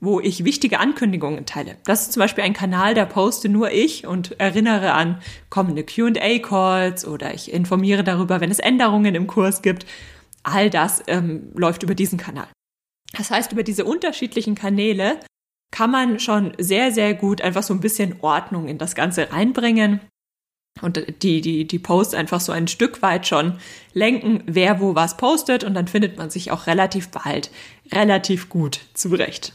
wo 0.00 0.20
ich 0.20 0.44
wichtige 0.44 0.78
Ankündigungen 0.78 1.46
teile. 1.46 1.76
Das 1.84 2.02
ist 2.02 2.12
zum 2.12 2.20
Beispiel 2.20 2.44
ein 2.44 2.52
Kanal, 2.52 2.94
da 2.94 3.04
poste 3.06 3.48
nur 3.48 3.72
ich 3.72 4.06
und 4.06 4.38
erinnere 4.38 4.92
an 4.92 5.20
kommende 5.50 5.82
QA-Calls 5.82 7.06
oder 7.06 7.34
ich 7.34 7.52
informiere 7.52 8.04
darüber, 8.04 8.40
wenn 8.40 8.50
es 8.50 8.58
Änderungen 8.58 9.14
im 9.14 9.26
Kurs 9.26 9.62
gibt. 9.62 9.86
All 10.42 10.70
das 10.70 11.02
ähm, 11.06 11.50
läuft 11.54 11.82
über 11.82 11.94
diesen 11.94 12.18
Kanal. 12.18 12.48
Das 13.16 13.30
heißt, 13.30 13.52
über 13.52 13.62
diese 13.62 13.84
unterschiedlichen 13.84 14.54
Kanäle 14.54 15.18
kann 15.70 15.90
man 15.90 16.20
schon 16.20 16.52
sehr, 16.58 16.92
sehr 16.92 17.14
gut 17.14 17.42
einfach 17.42 17.62
so 17.62 17.74
ein 17.74 17.80
bisschen 17.80 18.16
Ordnung 18.20 18.68
in 18.68 18.78
das 18.78 18.94
Ganze 18.94 19.32
reinbringen 19.32 20.00
und 20.82 21.22
die, 21.22 21.40
die, 21.40 21.66
die 21.66 21.78
Posts 21.78 22.14
einfach 22.14 22.40
so 22.40 22.52
ein 22.52 22.66
Stück 22.66 23.00
weit 23.00 23.26
schon 23.26 23.58
lenken, 23.92 24.42
wer 24.46 24.80
wo 24.80 24.94
was 24.94 25.16
postet 25.16 25.62
und 25.62 25.74
dann 25.74 25.86
findet 25.86 26.18
man 26.18 26.30
sich 26.30 26.50
auch 26.50 26.66
relativ 26.66 27.10
bald 27.10 27.50
relativ 27.92 28.48
gut 28.48 28.80
zurecht. 28.94 29.52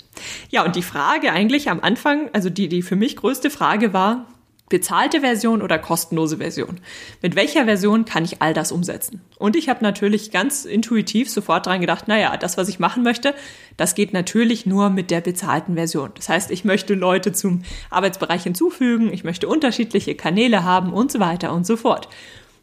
Ja, 0.50 0.64
und 0.64 0.76
die 0.76 0.82
Frage 0.82 1.32
eigentlich 1.32 1.70
am 1.70 1.82
Anfang, 1.82 2.30
also 2.34 2.50
die, 2.50 2.70
die 2.70 2.82
für 2.82 2.96
mich 2.96 3.18
größte 3.18 3.50
Frage 3.50 3.92
war, 3.92 4.28
bezahlte 4.70 5.22
Version 5.22 5.62
oder 5.62 5.80
kostenlose 5.80 6.38
Version. 6.38 6.80
Mit 7.22 7.36
welcher 7.36 7.66
Version 7.66 8.06
kann 8.06 8.24
ich 8.24 8.42
all 8.42 8.54
das 8.54 8.72
umsetzen? 8.72 9.22
Und 9.38 9.56
ich 9.56 9.68
habe 9.68 9.84
natürlich 9.84 10.32
ganz 10.32 10.66
intuitiv 10.66 11.30
sofort 11.30 11.66
dran 11.66 11.82
gedacht, 11.82 12.08
naja, 12.08 12.38
das, 12.38 12.58
was 12.58 12.70
ich 12.70 12.80
machen 12.80 13.04
möchte, 13.04 13.34
das 13.78 13.96
geht 13.96 14.14
natürlich 14.14 14.66
nur 14.66 14.90
mit 14.90 15.10
der 15.12 15.22
bezahlten 15.22 15.76
Version. 15.76 16.12
Das 16.16 16.30
heißt, 16.30 16.52
ich 16.52 16.64
möchte 16.64 16.94
Leute 16.94 17.32
zum 17.32 17.64
Arbeitsbereich 17.90 18.44
hinzufügen, 18.44 19.12
ich 19.12 19.24
möchte 19.24 19.48
unterschiedliche 19.48 20.16
Kanäle 20.16 20.64
haben 20.64 20.94
und 20.94 21.12
so 21.12 21.20
weiter 21.20 21.52
und 21.52 21.66
so 21.66 21.76
fort. 21.76 22.08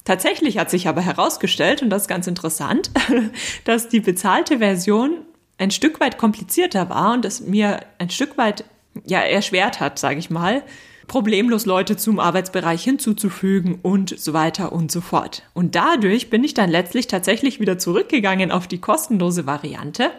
Tatsächlich 0.04 0.58
hat 0.58 0.70
sich 0.70 0.86
aber 0.86 1.00
herausgestellt, 1.00 1.82
und 1.82 1.90
das 1.90 2.02
ist 2.02 2.08
ganz 2.08 2.28
interessant, 2.28 2.92
dass 3.64 3.88
die 3.88 4.00
bezahlte 4.00 4.58
Version 4.58 5.22
ein 5.58 5.72
Stück 5.72 5.98
weit 5.98 6.16
komplizierter 6.16 6.88
war 6.88 7.14
und 7.14 7.24
es 7.24 7.40
mir 7.40 7.80
ein 7.98 8.10
Stück 8.10 8.38
weit 8.38 8.64
ja 9.04 9.20
erschwert 9.20 9.80
hat, 9.80 9.98
sage 9.98 10.18
ich 10.18 10.30
mal, 10.30 10.62
problemlos 11.06 11.66
Leute 11.66 11.96
zum 11.96 12.18
Arbeitsbereich 12.20 12.82
hinzuzufügen 12.82 13.78
und 13.82 14.18
so 14.18 14.32
weiter 14.32 14.72
und 14.72 14.90
so 14.90 15.00
fort. 15.00 15.42
Und 15.54 15.74
dadurch 15.74 16.30
bin 16.30 16.44
ich 16.44 16.54
dann 16.54 16.70
letztlich 16.70 17.06
tatsächlich 17.06 17.60
wieder 17.60 17.78
zurückgegangen 17.78 18.50
auf 18.50 18.66
die 18.66 18.80
kostenlose 18.80 19.46
Variante 19.46 20.10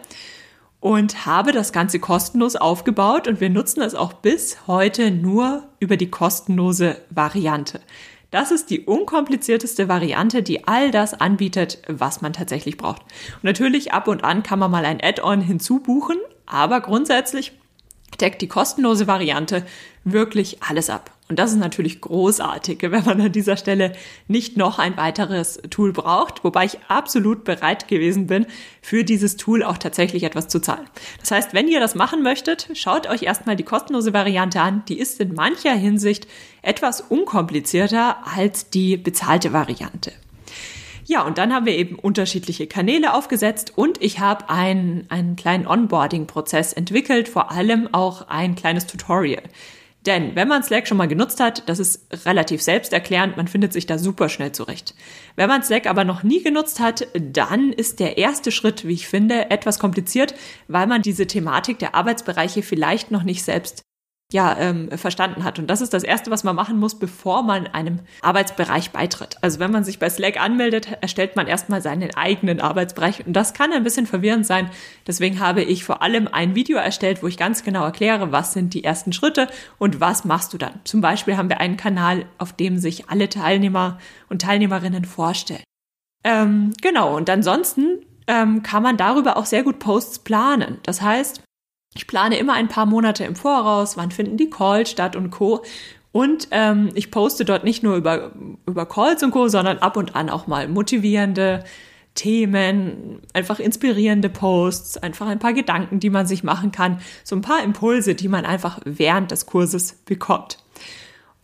und 0.80 1.26
habe 1.26 1.52
das 1.52 1.72
Ganze 1.72 1.98
kostenlos 1.98 2.56
aufgebaut 2.56 3.28
und 3.28 3.40
wir 3.40 3.50
nutzen 3.50 3.82
es 3.82 3.94
auch 3.94 4.12
bis 4.12 4.66
heute 4.66 5.10
nur 5.10 5.64
über 5.80 5.96
die 5.96 6.10
kostenlose 6.10 6.96
Variante. 7.10 7.80
Das 8.30 8.50
ist 8.50 8.68
die 8.68 8.80
unkomplizierteste 8.80 9.88
Variante, 9.88 10.42
die 10.42 10.68
all 10.68 10.90
das 10.90 11.14
anbietet, 11.14 11.82
was 11.88 12.20
man 12.20 12.34
tatsächlich 12.34 12.76
braucht. 12.76 13.02
Und 13.36 13.44
natürlich 13.44 13.92
ab 13.92 14.06
und 14.06 14.22
an 14.22 14.42
kann 14.42 14.58
man 14.58 14.70
mal 14.70 14.84
ein 14.84 15.00
Add-on 15.02 15.40
hinzubuchen, 15.40 16.18
aber 16.44 16.80
grundsätzlich 16.80 17.57
deckt 18.20 18.42
die 18.42 18.48
kostenlose 18.48 19.06
Variante 19.06 19.64
wirklich 20.04 20.62
alles 20.62 20.90
ab. 20.90 21.12
Und 21.28 21.38
das 21.38 21.52
ist 21.52 21.58
natürlich 21.58 22.00
großartig, 22.00 22.78
wenn 22.80 23.04
man 23.04 23.20
an 23.20 23.32
dieser 23.32 23.58
Stelle 23.58 23.92
nicht 24.28 24.56
noch 24.56 24.78
ein 24.78 24.96
weiteres 24.96 25.60
Tool 25.68 25.92
braucht, 25.92 26.42
wobei 26.42 26.64
ich 26.64 26.78
absolut 26.88 27.44
bereit 27.44 27.86
gewesen 27.86 28.26
bin, 28.26 28.46
für 28.80 29.04
dieses 29.04 29.36
Tool 29.36 29.62
auch 29.62 29.76
tatsächlich 29.76 30.22
etwas 30.22 30.48
zu 30.48 30.58
zahlen. 30.58 30.88
Das 31.20 31.30
heißt, 31.30 31.52
wenn 31.52 31.68
ihr 31.68 31.80
das 31.80 31.94
machen 31.94 32.22
möchtet, 32.22 32.70
schaut 32.72 33.06
euch 33.06 33.24
erstmal 33.24 33.56
die 33.56 33.64
kostenlose 33.64 34.14
Variante 34.14 34.60
an. 34.60 34.82
Die 34.88 34.98
ist 34.98 35.20
in 35.20 35.34
mancher 35.34 35.74
Hinsicht 35.74 36.26
etwas 36.62 37.02
unkomplizierter 37.02 38.16
als 38.34 38.70
die 38.70 38.96
bezahlte 38.96 39.52
Variante. 39.52 40.12
Ja, 41.08 41.22
und 41.22 41.38
dann 41.38 41.54
haben 41.54 41.64
wir 41.64 41.74
eben 41.74 41.98
unterschiedliche 41.98 42.66
Kanäle 42.66 43.14
aufgesetzt 43.14 43.72
und 43.76 44.02
ich 44.02 44.20
habe 44.20 44.50
einen, 44.50 45.06
einen 45.08 45.36
kleinen 45.36 45.66
Onboarding-Prozess 45.66 46.74
entwickelt, 46.74 47.30
vor 47.30 47.50
allem 47.50 47.88
auch 47.92 48.28
ein 48.28 48.56
kleines 48.56 48.86
Tutorial. 48.86 49.42
Denn 50.04 50.36
wenn 50.36 50.48
man 50.48 50.62
Slack 50.62 50.86
schon 50.86 50.98
mal 50.98 51.08
genutzt 51.08 51.40
hat, 51.40 51.66
das 51.66 51.78
ist 51.78 52.26
relativ 52.26 52.60
selbsterklärend, 52.60 53.38
man 53.38 53.48
findet 53.48 53.72
sich 53.72 53.86
da 53.86 53.96
super 53.96 54.28
schnell 54.28 54.52
zurecht. 54.52 54.94
Wenn 55.34 55.48
man 55.48 55.62
Slack 55.62 55.86
aber 55.86 56.04
noch 56.04 56.24
nie 56.24 56.42
genutzt 56.42 56.78
hat, 56.78 57.08
dann 57.18 57.72
ist 57.72 58.00
der 58.00 58.18
erste 58.18 58.50
Schritt, 58.50 58.86
wie 58.86 58.92
ich 58.92 59.08
finde, 59.08 59.50
etwas 59.50 59.78
kompliziert, 59.78 60.34
weil 60.68 60.86
man 60.86 61.00
diese 61.00 61.26
Thematik 61.26 61.78
der 61.78 61.94
Arbeitsbereiche 61.94 62.62
vielleicht 62.62 63.10
noch 63.10 63.22
nicht 63.22 63.44
selbst 63.44 63.82
ja, 64.30 64.54
ähm, 64.58 64.90
verstanden 64.90 65.42
hat. 65.42 65.58
Und 65.58 65.68
das 65.68 65.80
ist 65.80 65.94
das 65.94 66.02
Erste, 66.02 66.30
was 66.30 66.44
man 66.44 66.54
machen 66.54 66.78
muss, 66.78 66.98
bevor 66.98 67.42
man 67.42 67.66
einem 67.66 68.00
Arbeitsbereich 68.20 68.90
beitritt. 68.90 69.38
Also 69.40 69.58
wenn 69.58 69.70
man 69.70 69.84
sich 69.84 69.98
bei 69.98 70.10
Slack 70.10 70.38
anmeldet, 70.38 70.98
erstellt 71.00 71.34
man 71.34 71.46
erstmal 71.46 71.80
seinen 71.80 72.14
eigenen 72.14 72.60
Arbeitsbereich. 72.60 73.26
Und 73.26 73.32
das 73.32 73.54
kann 73.54 73.72
ein 73.72 73.84
bisschen 73.84 74.06
verwirrend 74.06 74.44
sein. 74.44 74.70
Deswegen 75.06 75.40
habe 75.40 75.62
ich 75.62 75.84
vor 75.84 76.02
allem 76.02 76.28
ein 76.28 76.54
Video 76.54 76.76
erstellt, 76.76 77.22
wo 77.22 77.26
ich 77.26 77.38
ganz 77.38 77.62
genau 77.62 77.84
erkläre, 77.84 78.30
was 78.30 78.52
sind 78.52 78.74
die 78.74 78.84
ersten 78.84 79.14
Schritte 79.14 79.48
und 79.78 79.98
was 79.98 80.26
machst 80.26 80.52
du 80.52 80.58
dann. 80.58 80.80
Zum 80.84 81.00
Beispiel 81.00 81.38
haben 81.38 81.48
wir 81.48 81.60
einen 81.60 81.78
Kanal, 81.78 82.26
auf 82.36 82.52
dem 82.52 82.76
sich 82.76 83.08
alle 83.08 83.30
Teilnehmer 83.30 83.98
und 84.28 84.42
Teilnehmerinnen 84.42 85.06
vorstellen. 85.06 85.64
Ähm, 86.22 86.74
genau, 86.82 87.16
und 87.16 87.30
ansonsten 87.30 88.04
ähm, 88.26 88.62
kann 88.62 88.82
man 88.82 88.98
darüber 88.98 89.38
auch 89.38 89.46
sehr 89.46 89.62
gut 89.62 89.78
Posts 89.78 90.18
planen. 90.18 90.78
Das 90.82 91.00
heißt, 91.00 91.42
ich 91.98 92.06
plane 92.06 92.38
immer 92.38 92.52
ein 92.52 92.68
paar 92.68 92.86
Monate 92.86 93.24
im 93.24 93.34
Voraus, 93.34 93.96
wann 93.96 94.12
finden 94.12 94.36
die 94.36 94.48
Calls 94.48 94.88
statt 94.88 95.16
und 95.16 95.30
Co. 95.30 95.64
Und 96.12 96.46
ähm, 96.52 96.90
ich 96.94 97.10
poste 97.10 97.44
dort 97.44 97.64
nicht 97.64 97.82
nur 97.82 97.96
über, 97.96 98.30
über 98.66 98.86
Calls 98.86 99.22
und 99.24 99.32
Co., 99.32 99.48
sondern 99.48 99.78
ab 99.78 99.96
und 99.96 100.14
an 100.14 100.30
auch 100.30 100.46
mal 100.46 100.68
motivierende 100.68 101.64
Themen, 102.14 103.20
einfach 103.32 103.58
inspirierende 103.58 104.28
Posts, 104.28 104.98
einfach 104.98 105.26
ein 105.26 105.40
paar 105.40 105.52
Gedanken, 105.52 105.98
die 105.98 106.10
man 106.10 106.26
sich 106.26 106.44
machen 106.44 106.70
kann, 106.70 107.00
so 107.24 107.34
ein 107.34 107.42
paar 107.42 107.64
Impulse, 107.64 108.14
die 108.14 108.28
man 108.28 108.44
einfach 108.44 108.78
während 108.84 109.32
des 109.32 109.46
Kurses 109.46 109.94
bekommt. 110.04 110.58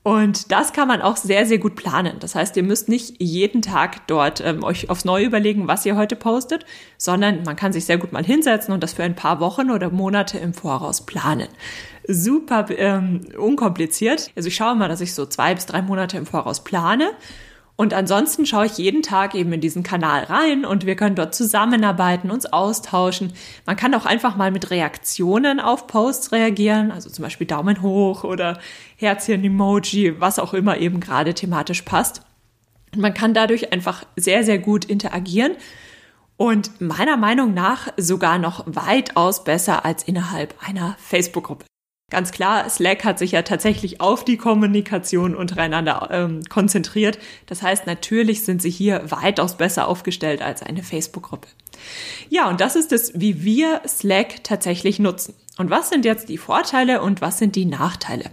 Und 0.04 0.52
das 0.52 0.74
kann 0.74 0.86
man 0.86 1.00
auch 1.00 1.16
sehr, 1.16 1.46
sehr 1.46 1.56
gut 1.56 1.76
planen. 1.76 2.18
Das 2.20 2.34
heißt, 2.34 2.58
ihr 2.58 2.62
müsst 2.62 2.90
nicht 2.90 3.22
jeden 3.22 3.62
Tag 3.62 4.06
dort 4.06 4.42
ähm, 4.44 4.62
euch 4.62 4.90
aufs 4.90 5.06
Neue 5.06 5.24
überlegen, 5.24 5.66
was 5.66 5.86
ihr 5.86 5.96
heute 5.96 6.14
postet, 6.14 6.66
sondern 6.98 7.42
man 7.44 7.56
kann 7.56 7.72
sich 7.72 7.86
sehr 7.86 7.96
gut 7.96 8.12
mal 8.12 8.22
hinsetzen 8.22 8.74
und 8.74 8.82
das 8.82 8.92
für 8.92 9.02
ein 9.02 9.16
paar 9.16 9.40
Wochen 9.40 9.70
oder 9.70 9.88
Monate 9.88 10.36
im 10.36 10.52
Voraus 10.52 11.06
planen. 11.06 11.48
Super 12.06 12.66
ähm, 12.76 13.22
unkompliziert. 13.38 14.30
Also 14.36 14.48
ich 14.48 14.56
schaue 14.56 14.74
mal, 14.74 14.90
dass 14.90 15.00
ich 15.00 15.14
so 15.14 15.24
zwei 15.24 15.54
bis 15.54 15.64
drei 15.64 15.80
Monate 15.80 16.18
im 16.18 16.26
Voraus 16.26 16.62
plane 16.62 17.12
und 17.76 17.92
ansonsten 17.92 18.46
schaue 18.46 18.66
ich 18.66 18.78
jeden 18.78 19.02
Tag 19.02 19.34
eben 19.34 19.52
in 19.52 19.60
diesen 19.60 19.82
Kanal 19.82 20.24
rein 20.24 20.64
und 20.64 20.86
wir 20.86 20.94
können 20.94 21.16
dort 21.16 21.34
zusammenarbeiten, 21.34 22.30
uns 22.30 22.46
austauschen. 22.46 23.32
Man 23.66 23.74
kann 23.74 23.94
auch 23.94 24.06
einfach 24.06 24.36
mal 24.36 24.52
mit 24.52 24.70
Reaktionen 24.70 25.58
auf 25.58 25.88
Posts 25.88 26.30
reagieren, 26.30 26.92
also 26.92 27.10
zum 27.10 27.24
Beispiel 27.24 27.48
Daumen 27.48 27.82
hoch 27.82 28.22
oder 28.22 28.60
Herzchen-Emoji, 28.96 30.20
was 30.20 30.38
auch 30.38 30.54
immer 30.54 30.78
eben 30.78 31.00
gerade 31.00 31.34
thematisch 31.34 31.82
passt. 31.82 32.22
Und 32.94 33.00
man 33.00 33.12
kann 33.12 33.34
dadurch 33.34 33.72
einfach 33.72 34.04
sehr, 34.14 34.44
sehr 34.44 34.58
gut 34.58 34.84
interagieren 34.84 35.56
und 36.36 36.80
meiner 36.80 37.16
Meinung 37.16 37.54
nach 37.54 37.88
sogar 37.96 38.38
noch 38.38 38.64
weitaus 38.66 39.42
besser 39.42 39.84
als 39.84 40.04
innerhalb 40.04 40.54
einer 40.64 40.96
Facebook-Gruppe. 41.00 41.64
Ganz 42.14 42.30
klar, 42.30 42.70
Slack 42.70 43.04
hat 43.04 43.18
sich 43.18 43.32
ja 43.32 43.42
tatsächlich 43.42 44.00
auf 44.00 44.24
die 44.24 44.36
Kommunikation 44.36 45.34
untereinander 45.34 46.10
ähm, 46.12 46.44
konzentriert. 46.48 47.18
Das 47.46 47.60
heißt, 47.60 47.88
natürlich 47.88 48.44
sind 48.44 48.62
sie 48.62 48.70
hier 48.70 49.10
weitaus 49.10 49.56
besser 49.56 49.88
aufgestellt 49.88 50.40
als 50.40 50.62
eine 50.62 50.84
Facebook-Gruppe. 50.84 51.48
Ja, 52.28 52.48
und 52.48 52.60
das 52.60 52.76
ist 52.76 52.92
es, 52.92 53.10
wie 53.16 53.42
wir 53.42 53.82
Slack 53.88 54.44
tatsächlich 54.44 55.00
nutzen. 55.00 55.34
Und 55.58 55.70
was 55.70 55.88
sind 55.88 56.04
jetzt 56.04 56.28
die 56.28 56.38
Vorteile 56.38 57.02
und 57.02 57.20
was 57.20 57.38
sind 57.38 57.56
die 57.56 57.64
Nachteile? 57.64 58.30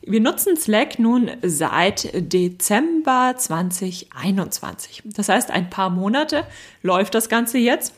Wir 0.00 0.22
nutzen 0.22 0.56
Slack 0.56 0.98
nun 0.98 1.30
seit 1.42 2.08
Dezember 2.32 3.34
2021. 3.36 5.02
Das 5.04 5.28
heißt, 5.28 5.50
ein 5.50 5.68
paar 5.68 5.90
Monate 5.90 6.44
läuft 6.80 7.14
das 7.14 7.28
Ganze 7.28 7.58
jetzt. 7.58 7.92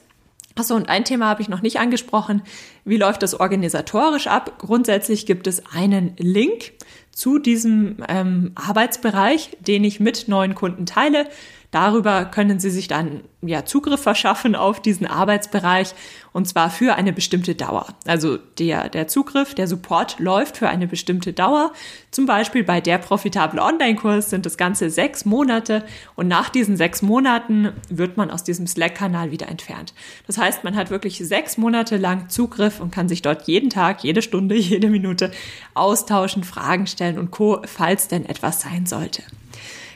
Achso, 0.61 0.75
und 0.75 0.91
ein 0.91 1.07
Thema 1.07 1.25
habe 1.25 1.41
ich 1.41 1.49
noch 1.49 1.63
nicht 1.63 1.81
angesprochen. 1.81 2.43
Wie 2.85 2.99
läuft 2.99 3.23
das 3.23 3.33
organisatorisch 3.33 4.27
ab? 4.27 4.59
Grundsätzlich 4.59 5.25
gibt 5.25 5.47
es 5.47 5.63
einen 5.73 6.13
Link 6.19 6.73
zu 7.13 7.39
diesem 7.39 8.05
ähm, 8.07 8.53
Arbeitsbereich, 8.57 9.57
den 9.61 9.85
ich 9.85 10.01
mit 10.01 10.29
neuen 10.29 10.55
Kunden 10.55 10.85
teile. 10.85 11.27
Darüber 11.71 12.25
können 12.25 12.59
Sie 12.59 12.71
sich 12.71 12.89
dann 12.89 13.23
ja 13.43 13.65
Zugriff 13.65 14.03
verschaffen 14.03 14.57
auf 14.57 14.83
diesen 14.83 15.07
Arbeitsbereich 15.07 15.95
und 16.33 16.49
zwar 16.49 16.69
für 16.69 16.97
eine 16.97 17.13
bestimmte 17.13 17.55
Dauer. 17.55 17.87
Also 18.07 18.39
der, 18.59 18.89
der 18.89 19.07
Zugriff, 19.07 19.55
der 19.55 19.69
Support 19.69 20.19
läuft 20.19 20.57
für 20.57 20.69
eine 20.69 20.89
bestimmte 20.89 21.33
Dauer. 21.33 21.73
Zum 22.11 22.27
Beispiel 22.27 22.65
bei 22.65 22.81
der 22.81 22.99
profitable 22.99 23.63
Online-Kurs 23.63 24.31
sind 24.31 24.47
das 24.47 24.57
Ganze 24.57 24.91
sechs 24.91 25.25
Monate 25.25 25.85
und 26.17 26.27
nach 26.27 26.49
diesen 26.49 26.77
sechs 26.77 27.03
Monaten 27.03 27.73
wird 27.89 28.17
man 28.17 28.33
aus 28.33 28.43
diesem 28.43 28.67
Slack-Kanal 28.67 29.31
wieder 29.31 29.49
entfernt. 29.49 29.95
Das 30.27 30.39
heißt, 30.39 30.65
man 30.65 30.75
hat 30.75 30.91
wirklich 30.91 31.19
sechs 31.19 31.57
Monate 31.57 31.99
lang 31.99 32.29
Zugriff 32.31 32.81
und 32.81 32.91
kann 32.91 33.09
sich 33.09 33.23
dort 33.23 33.47
jeden 33.47 33.71
Tag, 33.71 34.03
jede 34.03 34.23
Stunde, 34.23 34.55
jede 34.57 34.89
Minute 34.89 35.31
austauschen, 35.75 36.43
Fragen 36.43 36.89
stellen 36.89 37.19
und 37.19 37.31
Co., 37.31 37.63
falls 37.65 38.09
denn 38.09 38.27
etwas 38.27 38.61
sein 38.61 38.87
sollte. 38.87 39.23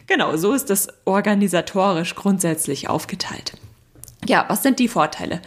Genau, 0.07 0.37
so 0.37 0.53
ist 0.53 0.71
das 0.71 0.89
organisatorisch 1.05 2.15
grundsätzlich 2.15 2.89
aufgeteilt. 2.89 3.55
Ja, 4.27 4.45
was 4.49 4.63
sind 4.63 4.79
die 4.79 4.89
Vorteile? 4.89 5.41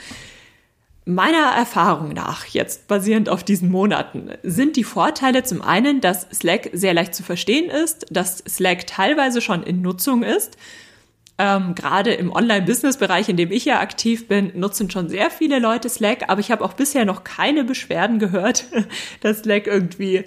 Meiner 1.05 1.53
Erfahrung 1.55 2.09
nach, 2.09 2.45
jetzt 2.47 2.87
basierend 2.87 3.29
auf 3.29 3.43
diesen 3.43 3.71
Monaten, 3.71 4.29
sind 4.43 4.75
die 4.75 4.83
Vorteile 4.83 5.43
zum 5.43 5.61
einen, 5.61 6.01
dass 6.01 6.27
Slack 6.33 6.69
sehr 6.73 6.93
leicht 6.93 7.15
zu 7.15 7.23
verstehen 7.23 7.69
ist, 7.69 8.05
dass 8.09 8.39
Slack 8.39 8.87
teilweise 8.87 9.39
schon 9.39 9.63
in 9.63 9.81
Nutzung 9.81 10.21
ist. 10.21 10.57
Ähm, 11.37 11.75
Gerade 11.75 12.13
im 12.13 12.31
Online-Business-Bereich, 12.31 13.29
in 13.29 13.37
dem 13.37 13.51
ich 13.51 13.63
ja 13.63 13.79
aktiv 13.79 14.27
bin, 14.27 14.51
nutzen 14.59 14.89
schon 14.89 15.07
sehr 15.07 15.29
viele 15.29 15.59
Leute 15.59 15.87
Slack, 15.87 16.25
aber 16.27 16.41
ich 16.41 16.51
habe 16.51 16.65
auch 16.65 16.73
bisher 16.73 17.05
noch 17.05 17.23
keine 17.23 17.63
Beschwerden 17.63 18.19
gehört, 18.19 18.65
dass 19.21 19.39
Slack 19.39 19.67
irgendwie 19.67 20.25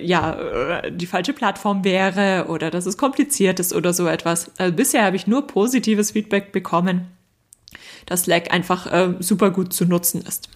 ja, 0.00 0.80
äh, 0.80 0.92
die 0.92 1.06
falsche 1.06 1.32
Plattform 1.32 1.84
wäre 1.84 2.46
oder 2.48 2.70
dass 2.70 2.86
es 2.86 2.96
kompliziert 2.96 3.60
ist 3.60 3.74
oder 3.74 3.92
so 3.92 4.06
etwas. 4.06 4.50
Also 4.58 4.74
bisher 4.74 5.04
habe 5.04 5.16
ich 5.16 5.26
nur 5.26 5.46
positives 5.46 6.12
Feedback 6.12 6.52
bekommen, 6.52 7.08
dass 8.06 8.22
Slack 8.22 8.52
einfach 8.52 8.90
äh, 8.92 9.14
super 9.20 9.50
gut 9.50 9.72
zu 9.72 9.84
nutzen 9.84 10.22
ist. 10.22 10.48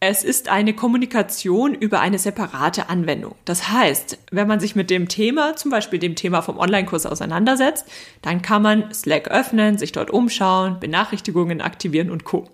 Es 0.00 0.22
ist 0.22 0.48
eine 0.48 0.74
Kommunikation 0.74 1.74
über 1.74 1.98
eine 1.98 2.20
separate 2.20 2.88
Anwendung. 2.88 3.34
Das 3.44 3.68
heißt, 3.68 4.16
wenn 4.30 4.46
man 4.46 4.60
sich 4.60 4.76
mit 4.76 4.90
dem 4.90 5.08
Thema, 5.08 5.56
zum 5.56 5.72
Beispiel 5.72 5.98
dem 5.98 6.14
Thema 6.14 6.40
vom 6.40 6.56
Online-Kurs 6.56 7.04
auseinandersetzt, 7.04 7.84
dann 8.22 8.40
kann 8.40 8.62
man 8.62 8.94
Slack 8.94 9.28
öffnen, 9.28 9.76
sich 9.76 9.90
dort 9.90 10.10
umschauen, 10.10 10.78
Benachrichtigungen 10.78 11.60
aktivieren 11.60 12.12
und 12.12 12.22
Co. 12.22 12.48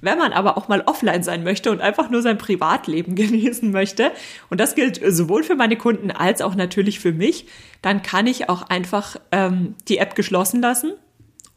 Wenn 0.00 0.18
man 0.18 0.32
aber 0.32 0.58
auch 0.58 0.66
mal 0.66 0.82
offline 0.86 1.22
sein 1.22 1.44
möchte 1.44 1.70
und 1.70 1.80
einfach 1.80 2.10
nur 2.10 2.20
sein 2.20 2.36
Privatleben 2.36 3.14
genießen 3.14 3.70
möchte, 3.70 4.10
und 4.50 4.58
das 4.58 4.74
gilt 4.74 5.00
sowohl 5.06 5.44
für 5.44 5.54
meine 5.54 5.76
Kunden 5.76 6.10
als 6.10 6.42
auch 6.42 6.56
natürlich 6.56 6.98
für 6.98 7.12
mich, 7.12 7.46
dann 7.80 8.02
kann 8.02 8.26
ich 8.26 8.48
auch 8.48 8.62
einfach 8.62 9.14
ähm, 9.30 9.76
die 9.86 9.98
App 9.98 10.16
geschlossen 10.16 10.60
lassen 10.60 10.94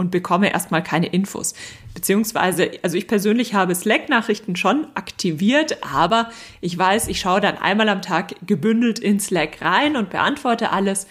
und 0.01 0.11
bekomme 0.11 0.51
erstmal 0.51 0.83
keine 0.83 1.05
Infos. 1.07 1.53
Beziehungsweise, 1.93 2.71
also 2.81 2.97
ich 2.97 3.07
persönlich 3.07 3.53
habe 3.53 3.75
Slack-Nachrichten 3.75 4.55
schon 4.55 4.87
aktiviert, 4.95 5.77
aber 5.83 6.31
ich 6.59 6.77
weiß, 6.77 7.07
ich 7.07 7.19
schaue 7.19 7.39
dann 7.39 7.57
einmal 7.57 7.87
am 7.87 8.01
Tag 8.01 8.33
gebündelt 8.45 8.99
in 8.99 9.19
Slack 9.19 9.61
rein 9.61 9.95
und 9.95 10.09
beantworte 10.09 10.71
alles. 10.71 11.07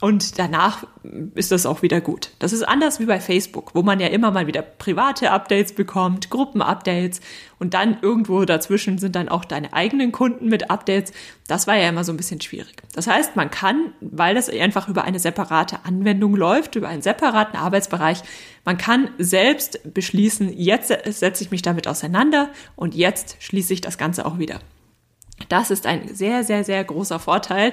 Und 0.00 0.38
danach 0.38 0.86
ist 1.34 1.50
das 1.50 1.66
auch 1.66 1.82
wieder 1.82 2.00
gut. 2.00 2.30
Das 2.38 2.52
ist 2.52 2.62
anders 2.62 3.00
wie 3.00 3.06
bei 3.06 3.18
Facebook, 3.18 3.74
wo 3.74 3.82
man 3.82 3.98
ja 3.98 4.06
immer 4.06 4.30
mal 4.30 4.46
wieder 4.46 4.62
private 4.62 5.32
Updates 5.32 5.72
bekommt, 5.72 6.30
Gruppenupdates 6.30 7.20
und 7.58 7.74
dann 7.74 7.98
irgendwo 8.00 8.44
dazwischen 8.44 8.98
sind 8.98 9.16
dann 9.16 9.28
auch 9.28 9.44
deine 9.44 9.72
eigenen 9.72 10.12
Kunden 10.12 10.48
mit 10.48 10.70
Updates. 10.70 11.12
Das 11.48 11.66
war 11.66 11.76
ja 11.76 11.88
immer 11.88 12.04
so 12.04 12.12
ein 12.12 12.16
bisschen 12.16 12.40
schwierig. 12.40 12.76
Das 12.94 13.08
heißt, 13.08 13.34
man 13.34 13.50
kann, 13.50 13.92
weil 14.00 14.36
das 14.36 14.48
einfach 14.48 14.88
über 14.88 15.02
eine 15.02 15.18
separate 15.18 15.84
Anwendung 15.84 16.36
läuft, 16.36 16.76
über 16.76 16.86
einen 16.86 17.02
separaten 17.02 17.58
Arbeitsbereich, 17.58 18.22
man 18.64 18.78
kann 18.78 19.10
selbst 19.18 19.80
beschließen, 19.94 20.52
jetzt 20.56 20.92
setze 21.06 21.42
ich 21.42 21.50
mich 21.50 21.62
damit 21.62 21.88
auseinander 21.88 22.50
und 22.76 22.94
jetzt 22.94 23.36
schließe 23.40 23.72
ich 23.72 23.80
das 23.80 23.98
Ganze 23.98 24.26
auch 24.26 24.38
wieder. 24.38 24.60
Das 25.48 25.72
ist 25.72 25.86
ein 25.86 26.14
sehr, 26.14 26.44
sehr, 26.44 26.62
sehr 26.62 26.84
großer 26.84 27.18
Vorteil 27.18 27.72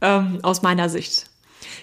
ähm, 0.00 0.40
aus 0.42 0.62
meiner 0.62 0.88
Sicht. 0.88 1.30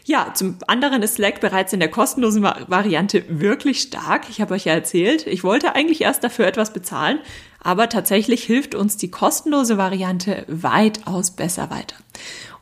Ja, 0.05 0.33
zum 0.33 0.57
anderen 0.67 1.03
ist 1.03 1.15
Slack 1.15 1.41
bereits 1.41 1.73
in 1.73 1.79
der 1.79 1.89
kostenlosen 1.89 2.43
Variante 2.43 3.23
wirklich 3.27 3.81
stark. 3.81 4.29
Ich 4.29 4.41
habe 4.41 4.53
euch 4.53 4.65
ja 4.65 4.73
erzählt, 4.73 5.27
ich 5.27 5.43
wollte 5.43 5.75
eigentlich 5.75 6.01
erst 6.01 6.23
dafür 6.23 6.47
etwas 6.47 6.73
bezahlen, 6.73 7.19
aber 7.63 7.89
tatsächlich 7.89 8.43
hilft 8.43 8.75
uns 8.75 8.97
die 8.97 9.11
kostenlose 9.11 9.77
Variante 9.77 10.45
weitaus 10.47 11.31
besser 11.31 11.69
weiter. 11.69 11.95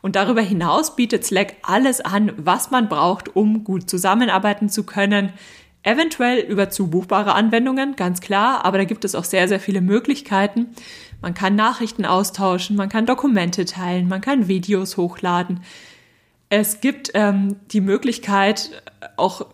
Und 0.02 0.16
darüber 0.16 0.40
hinaus 0.40 0.96
bietet 0.96 1.24
Slack 1.24 1.56
alles 1.62 2.00
an, 2.00 2.32
was 2.36 2.70
man 2.70 2.88
braucht, 2.88 3.34
um 3.36 3.64
gut 3.64 3.88
zusammenarbeiten 3.88 4.68
zu 4.68 4.84
können. 4.84 5.32
Eventuell 5.82 6.40
über 6.40 6.68
zubuchbare 6.68 7.32
Anwendungen, 7.32 7.96
ganz 7.96 8.20
klar, 8.20 8.64
aber 8.64 8.78
da 8.78 8.84
gibt 8.84 9.04
es 9.04 9.14
auch 9.14 9.24
sehr, 9.24 9.48
sehr 9.48 9.60
viele 9.60 9.80
Möglichkeiten. 9.80 10.68
Man 11.22 11.34
kann 11.34 11.54
Nachrichten 11.54 12.04
austauschen, 12.04 12.76
man 12.76 12.88
kann 12.88 13.06
Dokumente 13.06 13.64
teilen, 13.64 14.08
man 14.08 14.20
kann 14.20 14.48
Videos 14.48 14.96
hochladen. 14.96 15.60
Es 16.50 16.80
gibt 16.80 17.12
ähm, 17.14 17.56
die 17.70 17.80
Möglichkeit, 17.80 18.82
auch 19.16 19.46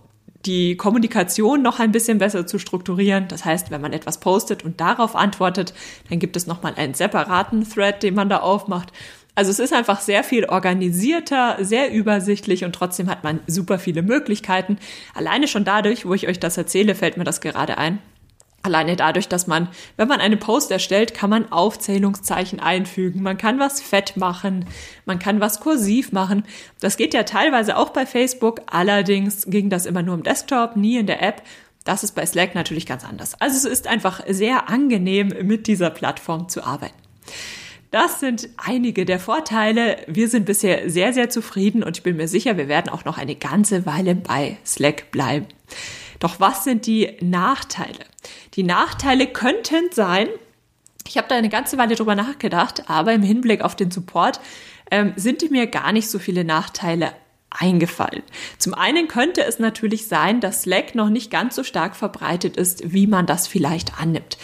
die 0.46 0.76
Kommunikation 0.76 1.60
noch 1.60 1.78
ein 1.78 1.92
bisschen 1.92 2.18
besser 2.18 2.46
zu 2.46 2.58
strukturieren. 2.58 3.28
Das 3.28 3.44
heißt, 3.44 3.70
wenn 3.70 3.80
man 3.80 3.92
etwas 3.92 4.18
postet 4.18 4.64
und 4.64 4.80
darauf 4.80 5.14
antwortet, 5.14 5.74
dann 6.08 6.18
gibt 6.18 6.36
es 6.36 6.46
nochmal 6.46 6.74
einen 6.76 6.94
separaten 6.94 7.68
Thread, 7.68 8.02
den 8.02 8.14
man 8.14 8.28
da 8.28 8.38
aufmacht. 8.38 8.92
Also 9.34 9.50
es 9.50 9.58
ist 9.58 9.74
einfach 9.74 10.00
sehr 10.00 10.24
viel 10.24 10.46
organisierter, 10.46 11.58
sehr 11.60 11.92
übersichtlich 11.92 12.64
und 12.64 12.74
trotzdem 12.74 13.10
hat 13.10 13.22
man 13.22 13.40
super 13.46 13.78
viele 13.78 14.00
Möglichkeiten. 14.00 14.78
Alleine 15.14 15.46
schon 15.48 15.64
dadurch, 15.64 16.06
wo 16.06 16.14
ich 16.14 16.26
euch 16.26 16.40
das 16.40 16.56
erzähle, 16.56 16.94
fällt 16.94 17.18
mir 17.18 17.24
das 17.24 17.42
gerade 17.42 17.76
ein. 17.76 17.98
Alleine 18.66 18.96
dadurch, 18.96 19.28
dass 19.28 19.46
man, 19.46 19.68
wenn 19.96 20.08
man 20.08 20.20
eine 20.20 20.36
Post 20.36 20.70
erstellt, 20.70 21.14
kann 21.14 21.30
man 21.30 21.50
Aufzählungszeichen 21.52 22.60
einfügen. 22.60 23.22
Man 23.22 23.38
kann 23.38 23.58
was 23.58 23.80
fett 23.80 24.16
machen. 24.16 24.66
Man 25.04 25.18
kann 25.18 25.40
was 25.40 25.60
kursiv 25.60 26.12
machen. 26.12 26.44
Das 26.80 26.96
geht 26.96 27.14
ja 27.14 27.22
teilweise 27.22 27.76
auch 27.76 27.90
bei 27.90 28.04
Facebook. 28.04 28.60
Allerdings 28.66 29.46
ging 29.46 29.70
das 29.70 29.86
immer 29.86 30.02
nur 30.02 30.16
im 30.16 30.24
Desktop, 30.24 30.76
nie 30.76 30.98
in 30.98 31.06
der 31.06 31.22
App. 31.22 31.42
Das 31.84 32.02
ist 32.02 32.16
bei 32.16 32.26
Slack 32.26 32.56
natürlich 32.56 32.84
ganz 32.86 33.04
anders. 33.04 33.40
Also 33.40 33.56
es 33.56 33.64
ist 33.64 33.86
einfach 33.86 34.20
sehr 34.28 34.68
angenehm, 34.68 35.32
mit 35.42 35.68
dieser 35.68 35.90
Plattform 35.90 36.48
zu 36.48 36.64
arbeiten. 36.64 36.96
Das 37.92 38.18
sind 38.18 38.48
einige 38.56 39.04
der 39.04 39.20
Vorteile. 39.20 39.98
Wir 40.08 40.28
sind 40.28 40.44
bisher 40.44 40.90
sehr, 40.90 41.12
sehr 41.12 41.30
zufrieden 41.30 41.84
und 41.84 41.96
ich 41.96 42.02
bin 42.02 42.16
mir 42.16 42.26
sicher, 42.26 42.56
wir 42.56 42.66
werden 42.66 42.88
auch 42.88 43.04
noch 43.04 43.16
eine 43.16 43.36
ganze 43.36 43.86
Weile 43.86 44.16
bei 44.16 44.56
Slack 44.66 45.12
bleiben. 45.12 45.46
Doch 46.18 46.40
was 46.40 46.64
sind 46.64 46.86
die 46.86 47.16
Nachteile? 47.20 48.04
Die 48.54 48.62
Nachteile 48.62 49.26
könnten 49.26 49.90
sein, 49.92 50.28
ich 51.06 51.16
habe 51.16 51.28
da 51.28 51.36
eine 51.36 51.48
ganze 51.48 51.78
Weile 51.78 51.94
drüber 51.94 52.14
nachgedacht, 52.14 52.84
aber 52.88 53.12
im 53.12 53.22
Hinblick 53.22 53.62
auf 53.62 53.76
den 53.76 53.90
Support 53.90 54.40
ähm, 54.90 55.12
sind 55.16 55.48
mir 55.50 55.66
gar 55.66 55.92
nicht 55.92 56.10
so 56.10 56.18
viele 56.18 56.44
Nachteile 56.44 57.12
eingefallen. 57.50 58.22
Zum 58.58 58.74
einen 58.74 59.08
könnte 59.08 59.44
es 59.44 59.58
natürlich 59.58 60.08
sein, 60.08 60.40
dass 60.40 60.62
Slack 60.62 60.94
noch 60.94 61.08
nicht 61.08 61.30
ganz 61.30 61.54
so 61.54 61.64
stark 61.64 61.96
verbreitet 61.96 62.56
ist, 62.56 62.92
wie 62.92 63.06
man 63.06 63.26
das 63.26 63.46
vielleicht 63.46 63.98
annimmt. 64.00 64.36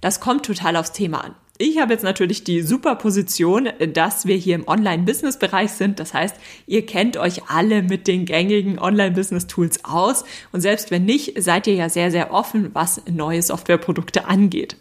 Das 0.00 0.20
kommt 0.20 0.46
total 0.46 0.76
aufs 0.76 0.92
Thema 0.92 1.24
an. 1.24 1.34
Ich 1.58 1.80
habe 1.80 1.94
jetzt 1.94 2.02
natürlich 2.02 2.44
die 2.44 2.60
super 2.60 2.96
Position, 2.96 3.70
dass 3.94 4.26
wir 4.26 4.36
hier 4.36 4.56
im 4.56 4.68
Online-Business-Bereich 4.68 5.72
sind. 5.72 5.98
Das 5.98 6.12
heißt, 6.12 6.36
ihr 6.66 6.84
kennt 6.84 7.16
euch 7.16 7.48
alle 7.48 7.82
mit 7.82 8.06
den 8.06 8.26
gängigen 8.26 8.78
Online-Business-Tools 8.78 9.84
aus. 9.84 10.24
Und 10.52 10.60
selbst 10.60 10.90
wenn 10.90 11.06
nicht, 11.06 11.42
seid 11.42 11.66
ihr 11.66 11.74
ja 11.74 11.88
sehr, 11.88 12.10
sehr 12.10 12.30
offen, 12.30 12.70
was 12.74 13.00
neue 13.10 13.40
Softwareprodukte 13.42 14.26
angeht. 14.26 14.76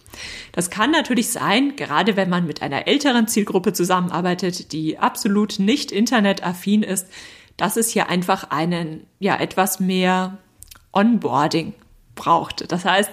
Das 0.52 0.70
kann 0.70 0.92
natürlich 0.92 1.30
sein, 1.30 1.78
gerade 1.78 2.18
wenn 2.18 2.30
man 2.30 2.46
mit 2.46 2.62
einer 2.62 2.88
älteren 2.88 3.28
Zielgruppe 3.28 3.72
zusammenarbeitet, 3.72 4.74
die 4.74 4.98
absolut 4.98 5.60
nicht 5.60 5.94
internetaffin 5.94 6.84
ist, 6.84 7.08
dass 7.56 7.78
es 7.78 7.90
hier 7.90 8.10
einfach 8.10 8.50
einen, 8.50 9.08
ja, 9.20 9.38
etwas 9.40 9.80
mehr 9.80 10.40
Onboarding 10.92 11.74
braucht. 12.16 12.70
Das 12.70 12.84
heißt, 12.84 13.12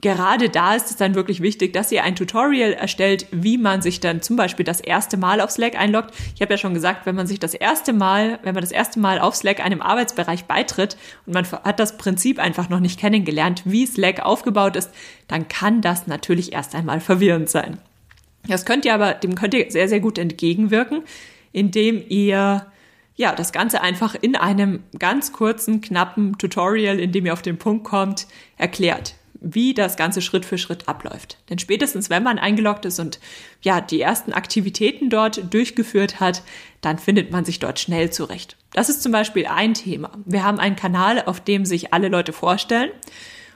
gerade 0.00 0.48
da 0.48 0.74
ist 0.74 0.90
es 0.90 0.96
dann 0.96 1.14
wirklich 1.14 1.42
wichtig, 1.42 1.72
dass 1.72 1.92
ihr 1.92 2.04
ein 2.04 2.16
Tutorial 2.16 2.72
erstellt, 2.72 3.26
wie 3.30 3.58
man 3.58 3.82
sich 3.82 4.00
dann 4.00 4.22
zum 4.22 4.36
Beispiel 4.36 4.64
das 4.64 4.80
erste 4.80 5.16
Mal 5.16 5.40
auf 5.40 5.50
Slack 5.50 5.76
einloggt. 5.76 6.14
Ich 6.34 6.40
habe 6.40 6.52
ja 6.52 6.58
schon 6.58 6.74
gesagt, 6.74 7.06
wenn 7.06 7.14
man 7.14 7.26
sich 7.26 7.38
das 7.38 7.54
erste 7.54 7.92
Mal, 7.92 8.38
wenn 8.42 8.54
man 8.54 8.62
das 8.62 8.72
erste 8.72 8.98
Mal 8.98 9.18
auf 9.18 9.36
Slack 9.36 9.60
einem 9.60 9.82
Arbeitsbereich 9.82 10.44
beitritt 10.44 10.96
und 11.26 11.34
man 11.34 11.46
hat 11.50 11.78
das 11.78 11.98
Prinzip 11.98 12.38
einfach 12.38 12.68
noch 12.68 12.80
nicht 12.80 12.98
kennengelernt, 12.98 13.62
wie 13.64 13.86
Slack 13.86 14.20
aufgebaut 14.20 14.76
ist, 14.76 14.90
dann 15.28 15.48
kann 15.48 15.82
das 15.82 16.06
natürlich 16.06 16.52
erst 16.52 16.74
einmal 16.74 17.00
verwirrend 17.00 17.50
sein. 17.50 17.78
Das 18.48 18.64
könnt 18.64 18.86
ihr 18.86 18.94
aber, 18.94 19.14
dem 19.14 19.34
könnt 19.34 19.54
ihr 19.54 19.70
sehr, 19.70 19.88
sehr 19.88 20.00
gut 20.00 20.18
entgegenwirken, 20.18 21.02
indem 21.52 22.02
ihr 22.08 22.66
ja, 23.16 23.34
das 23.34 23.52
Ganze 23.52 23.82
einfach 23.82 24.14
in 24.18 24.34
einem 24.34 24.82
ganz 24.98 25.32
kurzen, 25.32 25.82
knappen 25.82 26.38
Tutorial, 26.38 26.98
in 26.98 27.12
dem 27.12 27.26
ihr 27.26 27.34
auf 27.34 27.42
den 27.42 27.58
Punkt 27.58 27.84
kommt, 27.84 28.26
erklärt 28.56 29.14
wie 29.40 29.74
das 29.74 29.96
Ganze 29.96 30.22
Schritt 30.22 30.44
für 30.44 30.58
Schritt 30.58 30.88
abläuft. 30.88 31.38
Denn 31.48 31.58
spätestens, 31.58 32.10
wenn 32.10 32.22
man 32.22 32.38
eingeloggt 32.38 32.84
ist 32.84 33.00
und 33.00 33.18
ja, 33.62 33.80
die 33.80 34.00
ersten 34.00 34.32
Aktivitäten 34.32 35.10
dort 35.10 35.52
durchgeführt 35.52 36.20
hat, 36.20 36.42
dann 36.80 36.98
findet 36.98 37.30
man 37.30 37.44
sich 37.44 37.58
dort 37.58 37.78
schnell 37.78 38.10
zurecht. 38.10 38.56
Das 38.72 38.88
ist 38.88 39.02
zum 39.02 39.12
Beispiel 39.12 39.46
ein 39.46 39.74
Thema. 39.74 40.10
Wir 40.24 40.44
haben 40.44 40.58
einen 40.58 40.76
Kanal, 40.76 41.22
auf 41.24 41.40
dem 41.40 41.64
sich 41.64 41.92
alle 41.92 42.08
Leute 42.08 42.32
vorstellen. 42.32 42.90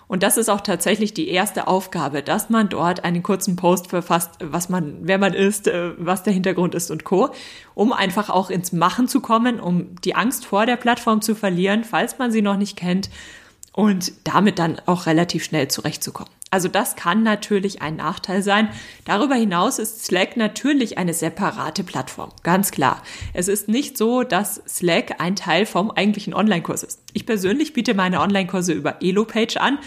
Und 0.07 0.23
das 0.23 0.37
ist 0.37 0.51
auch 0.51 0.61
tatsächlich 0.61 1.15
die 1.15 1.29
erste 1.29 1.67
Aufgabe, 1.67 2.23
dass 2.23 2.51
man 2.51 2.69
dort 2.69 3.05
einen 3.05 3.23
kurzen 3.23 3.57
Post 3.57 3.89
verfasst, 3.89 4.33
was 4.41 4.69
man, 4.69 4.99
wer 5.03 5.19
man 5.19 5.33
ist, 5.33 5.67
äh, 5.67 5.93
was 5.97 6.23
der 6.23 6.33
Hintergrund 6.33 6.75
ist 6.75 6.91
und 6.91 7.05
Co., 7.05 7.31
um 7.75 7.93
einfach 7.93 8.29
auch 8.29 8.51
ins 8.51 8.73
Machen 8.73 9.09
zu 9.09 9.21
kommen, 9.21 9.61
um 9.61 9.97
die 10.05 10.15
Angst 10.15 10.45
vor 10.45 10.67
der 10.67 10.77
Plattform 10.77 11.23
zu 11.23 11.35
verlieren, 11.35 11.85
falls 11.85 12.19
man 12.19 12.31
sie 12.33 12.43
noch 12.43 12.57
nicht 12.57 12.77
kennt 12.77 13.09
und 13.75 14.13
damit 14.23 14.59
dann 14.59 14.81
auch 14.87 15.07
relativ 15.07 15.45
schnell 15.45 15.69
zurechtzukommen. 15.69 16.31
Also 16.51 16.69
das 16.69 16.95
kann 16.95 17.25
natürlich 17.25 17.83
ein 17.83 17.97
Nachteil 17.97 18.41
sein. 18.41 18.69
Darüber 19.05 19.35
hinaus 19.35 19.81
ist 19.81 20.05
Slack 20.05 20.37
natürlich 20.37 20.97
eine 20.97 21.13
separate 21.13 21.83
Plattform. 21.83 22.31
Ganz 22.45 22.71
klar. 22.71 23.03
Es 23.33 23.49
ist 23.49 23.69
nicht 23.69 23.99
so, 23.99 24.23
dass 24.23 24.63
Slack 24.69 25.21
ein 25.21 25.35
Teil 25.35 25.67
vom 25.67 25.91
eigentlichen 25.91 26.33
Online-Kurs 26.33 26.85
ist. 26.85 27.01
Ich 27.13 27.27
persönlich 27.27 27.73
biete 27.73 27.95
meine 27.95 28.21
Online-Kurse 28.21 28.73
über 28.73 29.03
Elo-Page 29.03 29.57
an. 29.57 29.79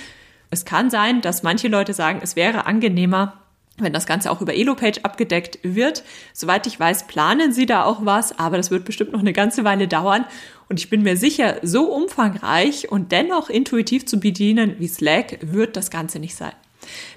Es 0.49 0.65
kann 0.65 0.89
sein, 0.89 1.21
dass 1.21 1.43
manche 1.43 1.69
Leute 1.69 1.93
sagen, 1.93 2.19
es 2.21 2.35
wäre 2.35 2.65
angenehmer, 2.65 3.41
wenn 3.77 3.93
das 3.93 4.05
Ganze 4.05 4.29
auch 4.29 4.41
über 4.41 4.53
Elo-Page 4.53 4.99
abgedeckt 5.03 5.59
wird. 5.63 6.03
Soweit 6.33 6.67
ich 6.67 6.77
weiß, 6.77 7.07
planen 7.07 7.53
sie 7.53 7.65
da 7.65 7.83
auch 7.83 7.99
was, 8.03 8.37
aber 8.37 8.57
das 8.57 8.71
wird 8.71 8.83
bestimmt 8.83 9.13
noch 9.13 9.21
eine 9.21 9.33
ganze 9.33 9.63
Weile 9.63 9.87
dauern. 9.87 10.25
Und 10.69 10.79
ich 10.79 10.89
bin 10.89 11.03
mir 11.03 11.17
sicher, 11.17 11.57
so 11.61 11.91
umfangreich 11.93 12.91
und 12.91 13.11
dennoch 13.11 13.49
intuitiv 13.49 14.05
zu 14.05 14.19
bedienen 14.19 14.75
wie 14.79 14.87
Slack 14.87 15.39
wird 15.41 15.77
das 15.77 15.89
Ganze 15.89 16.19
nicht 16.19 16.35
sein. 16.35 16.53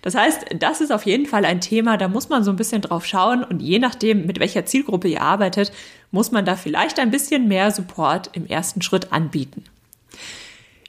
Das 0.02 0.14
heißt, 0.14 0.46
das 0.58 0.80
ist 0.80 0.92
auf 0.92 1.06
jeden 1.06 1.26
Fall 1.26 1.44
ein 1.44 1.60
Thema, 1.60 1.96
da 1.96 2.08
muss 2.08 2.28
man 2.28 2.42
so 2.42 2.50
ein 2.50 2.56
bisschen 2.56 2.82
drauf 2.82 3.06
schauen 3.06 3.44
und 3.44 3.60
je 3.60 3.78
nachdem, 3.78 4.26
mit 4.26 4.40
welcher 4.40 4.64
Zielgruppe 4.66 5.08
ihr 5.08 5.22
arbeitet, 5.22 5.72
muss 6.10 6.32
man 6.32 6.44
da 6.44 6.56
vielleicht 6.56 6.98
ein 6.98 7.10
bisschen 7.10 7.46
mehr 7.48 7.70
Support 7.70 8.30
im 8.32 8.46
ersten 8.46 8.82
Schritt 8.82 9.12
anbieten. 9.12 9.64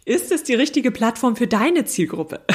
Ist 0.04 0.32
es 0.32 0.42
die 0.44 0.56
richtige 0.56 0.90
Plattform 0.90 1.36
für 1.36 1.46
deine 1.46 1.86
Zielgruppe? 1.86 2.42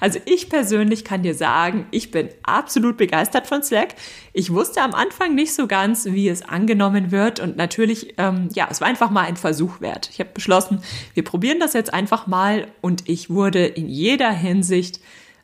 Also 0.00 0.20
ich 0.26 0.48
persönlich 0.48 1.04
kann 1.04 1.22
dir 1.22 1.34
sagen, 1.34 1.86
ich 1.90 2.10
bin 2.12 2.28
absolut 2.44 2.96
begeistert 2.96 3.48
von 3.48 3.62
Slack. 3.62 3.94
Ich 4.32 4.52
wusste 4.52 4.80
am 4.82 4.94
Anfang 4.94 5.34
nicht 5.34 5.54
so 5.54 5.66
ganz, 5.66 6.06
wie 6.06 6.28
es 6.28 6.42
angenommen 6.42 7.10
wird 7.10 7.40
und 7.40 7.56
natürlich, 7.56 8.14
ähm, 8.18 8.48
ja, 8.54 8.68
es 8.70 8.80
war 8.80 8.88
einfach 8.88 9.10
mal 9.10 9.24
ein 9.24 9.36
Versuch 9.36 9.80
wert. 9.80 10.08
Ich 10.12 10.20
habe 10.20 10.30
beschlossen, 10.32 10.80
wir 11.14 11.24
probieren 11.24 11.58
das 11.58 11.72
jetzt 11.72 11.92
einfach 11.92 12.26
mal 12.26 12.68
und 12.80 13.08
ich 13.08 13.28
wurde 13.28 13.66
in 13.66 13.88
jeder 13.88 14.30
Hinsicht 14.30 15.00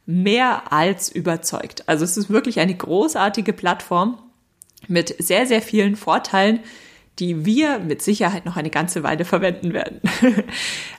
mehr 0.07 0.73
als 0.73 1.11
überzeugt. 1.11 1.89
Also 1.89 2.05
es 2.05 2.17
ist 2.17 2.31
wirklich 2.31 2.61
eine 2.61 2.77
großartige 2.77 3.53
Plattform 3.53 4.19
mit 4.87 5.17
sehr, 5.19 5.47
sehr 5.47 5.63
vielen 5.63 5.97
Vorteilen, 5.97 6.61
die 7.21 7.45
wir 7.45 7.79
mit 7.79 8.03
Sicherheit 8.03 8.45
noch 8.45 8.57
eine 8.57 8.71
ganze 8.71 9.05
Weile 9.05 9.25
verwenden 9.25 9.73
werden. 9.73 10.01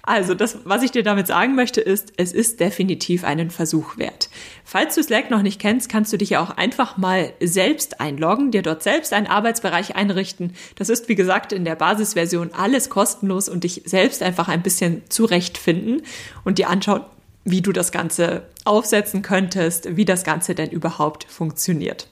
also 0.04 0.34
das, 0.34 0.60
was 0.64 0.82
ich 0.82 0.92
dir 0.92 1.04
damit 1.04 1.28
sagen 1.28 1.56
möchte, 1.56 1.82
ist, 1.82 2.14
es 2.16 2.32
ist 2.32 2.62
definitiv 2.62 3.26
einen 3.26 3.50
Versuch 3.50 3.98
wert. 3.98 4.30
Falls 4.64 4.96
du 4.96 5.04
Slack 5.04 5.30
noch 5.30 5.42
nicht 5.42 5.60
kennst, 5.60 5.90
kannst 5.90 6.14
du 6.14 6.18
dich 6.18 6.32
ja 6.32 6.42
auch 6.42 6.52
einfach 6.52 6.96
mal 6.96 7.34
selbst 7.42 8.00
einloggen, 8.00 8.52
dir 8.52 8.62
dort 8.62 8.82
selbst 8.82 9.12
einen 9.12 9.28
Arbeitsbereich 9.28 9.98
einrichten. 9.98 10.54
Das 10.76 10.90
ist, 10.90 11.10
wie 11.10 11.16
gesagt, 11.16 11.52
in 11.52 11.66
der 11.66 11.76
Basisversion 11.76 12.52
alles 12.54 12.90
kostenlos 12.90 13.50
und 13.50 13.66
dich 13.66 13.82
selbst 13.86 14.24
einfach 14.24 14.48
ein 14.48 14.64
bisschen 14.64 15.04
zurechtfinden 15.10 16.02
und 16.46 16.60
dir 16.60 16.70
anschauen, 16.70 17.02
wie 17.44 17.62
du 17.62 17.74
das 17.74 17.92
Ganze 17.92 18.44
aufsetzen 18.64 19.22
könntest, 19.22 19.96
wie 19.98 20.06
das 20.06 20.24
Ganze 20.24 20.56
denn 20.56 20.72
überhaupt 20.72 21.26
funktioniert. 21.26 22.08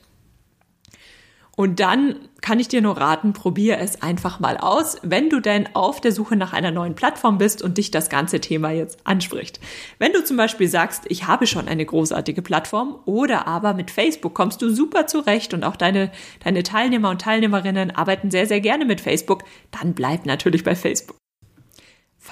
Und 1.56 1.80
dann 1.80 2.16
kann 2.42 2.60
ich 2.60 2.68
dir 2.68 2.82
nur 2.82 2.98
raten, 2.98 3.34
probier 3.34 3.78
es 3.78 4.02
einfach 4.02 4.40
mal 4.40 4.58
aus, 4.58 4.98
wenn 5.04 5.30
du 5.30 5.40
denn 5.40 5.70
auf 5.76 6.02
der 6.02 6.12
Suche 6.12 6.36
nach 6.36 6.52
einer 6.52 6.72
neuen 6.72 6.96
Plattform 6.96 7.38
bist 7.38 7.62
und 7.62 7.78
dich 7.78 7.92
das 7.92 8.10
ganze 8.10 8.42
Thema 8.42 8.72
jetzt 8.72 8.98
anspricht. 9.06 9.60
Wenn 10.00 10.14
du 10.14 10.24
zum 10.24 10.36
Beispiel 10.36 10.68
sagst, 10.68 11.04
ich 11.10 11.28
habe 11.28 11.46
schon 11.46 11.68
eine 11.68 11.86
großartige 11.86 12.42
Plattform 12.42 13.00
oder 13.06 13.48
aber 13.48 13.76
mit 13.76 13.92
Facebook 13.92 14.34
kommst 14.34 14.64
du 14.64 14.70
super 14.70 15.06
zurecht 15.06 15.54
und 15.54 15.64
auch 15.64 15.76
deine, 15.76 16.12
deine 16.44 16.64
Teilnehmer 16.64 17.12
und 17.12 17.22
Teilnehmerinnen 17.22 17.92
arbeiten 17.92 18.32
sehr, 18.32 18.48
sehr 18.48 18.60
gerne 18.60 18.86
mit 18.86 19.00
Facebook, 19.00 19.44
dann 19.70 19.94
bleib 19.94 20.26
natürlich 20.26 20.64
bei 20.64 20.76
Facebook. 20.76 21.23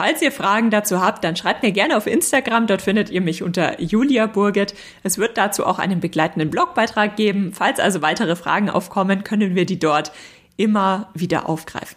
Falls 0.03 0.19
ihr 0.23 0.31
Fragen 0.31 0.71
dazu 0.71 0.99
habt, 0.99 1.23
dann 1.23 1.35
schreibt 1.35 1.61
mir 1.61 1.71
gerne 1.71 1.95
auf 1.95 2.07
Instagram. 2.07 2.65
Dort 2.65 2.81
findet 2.81 3.11
ihr 3.11 3.21
mich 3.21 3.43
unter 3.43 3.79
Julia 3.79 4.25
Burget. 4.25 4.73
Es 5.03 5.19
wird 5.19 5.37
dazu 5.37 5.63
auch 5.63 5.77
einen 5.77 5.99
begleitenden 5.99 6.49
Blogbeitrag 6.49 7.15
geben. 7.15 7.53
Falls 7.53 7.79
also 7.79 8.01
weitere 8.01 8.35
Fragen 8.35 8.71
aufkommen, 8.71 9.23
können 9.23 9.53
wir 9.53 9.67
die 9.67 9.77
dort 9.77 10.11
immer 10.57 11.09
wieder 11.13 11.49
aufgreifen. 11.49 11.95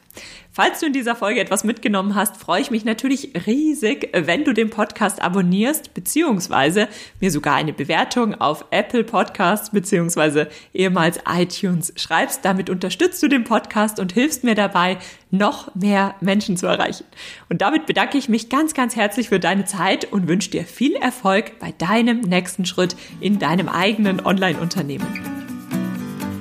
Falls 0.57 0.79
du 0.79 0.87
in 0.87 0.93
dieser 0.93 1.17
Folge 1.17 1.41
etwas 1.41 1.65
mitgenommen 1.65 2.15
hast, 2.15 2.37
freue 2.37 2.61
ich 2.61 2.71
mich 2.71 2.85
natürlich 2.85 3.31
riesig, 3.45 4.11
wenn 4.13 4.45
du 4.45 4.53
den 4.53 4.71
Podcast 4.71 5.21
abonnierst, 5.21 5.95
beziehungsweise 5.95 6.87
mir 7.19 7.33
sogar 7.33 7.57
eine 7.57 7.73
Bewertung 7.73 8.37
auf 8.37 8.65
Apple 8.71 9.03
Podcasts, 9.03 9.71
beziehungsweise 9.71 10.49
ehemals 10.73 11.19
iTunes 11.29 11.93
schreibst. 11.97 12.45
Damit 12.45 12.71
unterstützt 12.71 13.21
du 13.21 13.27
den 13.27 13.43
Podcast 13.43 13.99
und 13.99 14.13
hilfst 14.13 14.45
mir 14.45 14.55
dabei, 14.55 14.99
noch 15.33 15.75
mehr 15.75 16.15
Menschen 16.21 16.57
zu 16.57 16.69
erreichen. 16.69 17.05
Und 17.49 17.61
damit 17.61 17.87
bedanke 17.87 18.17
ich 18.17 18.29
mich 18.29 18.49
ganz, 18.49 18.75
ganz 18.75 18.95
herzlich 18.95 19.31
für 19.31 19.41
deine 19.41 19.65
Zeit 19.65 20.13
und 20.13 20.29
wünsche 20.29 20.51
dir 20.53 20.63
viel 20.63 20.95
Erfolg 20.95 21.59
bei 21.59 21.73
deinem 21.73 22.21
nächsten 22.21 22.65
Schritt 22.65 22.95
in 23.21 23.41
deinem 23.41 23.69
eigenen 23.69 24.25
Online-Unternehmen. 24.25 25.44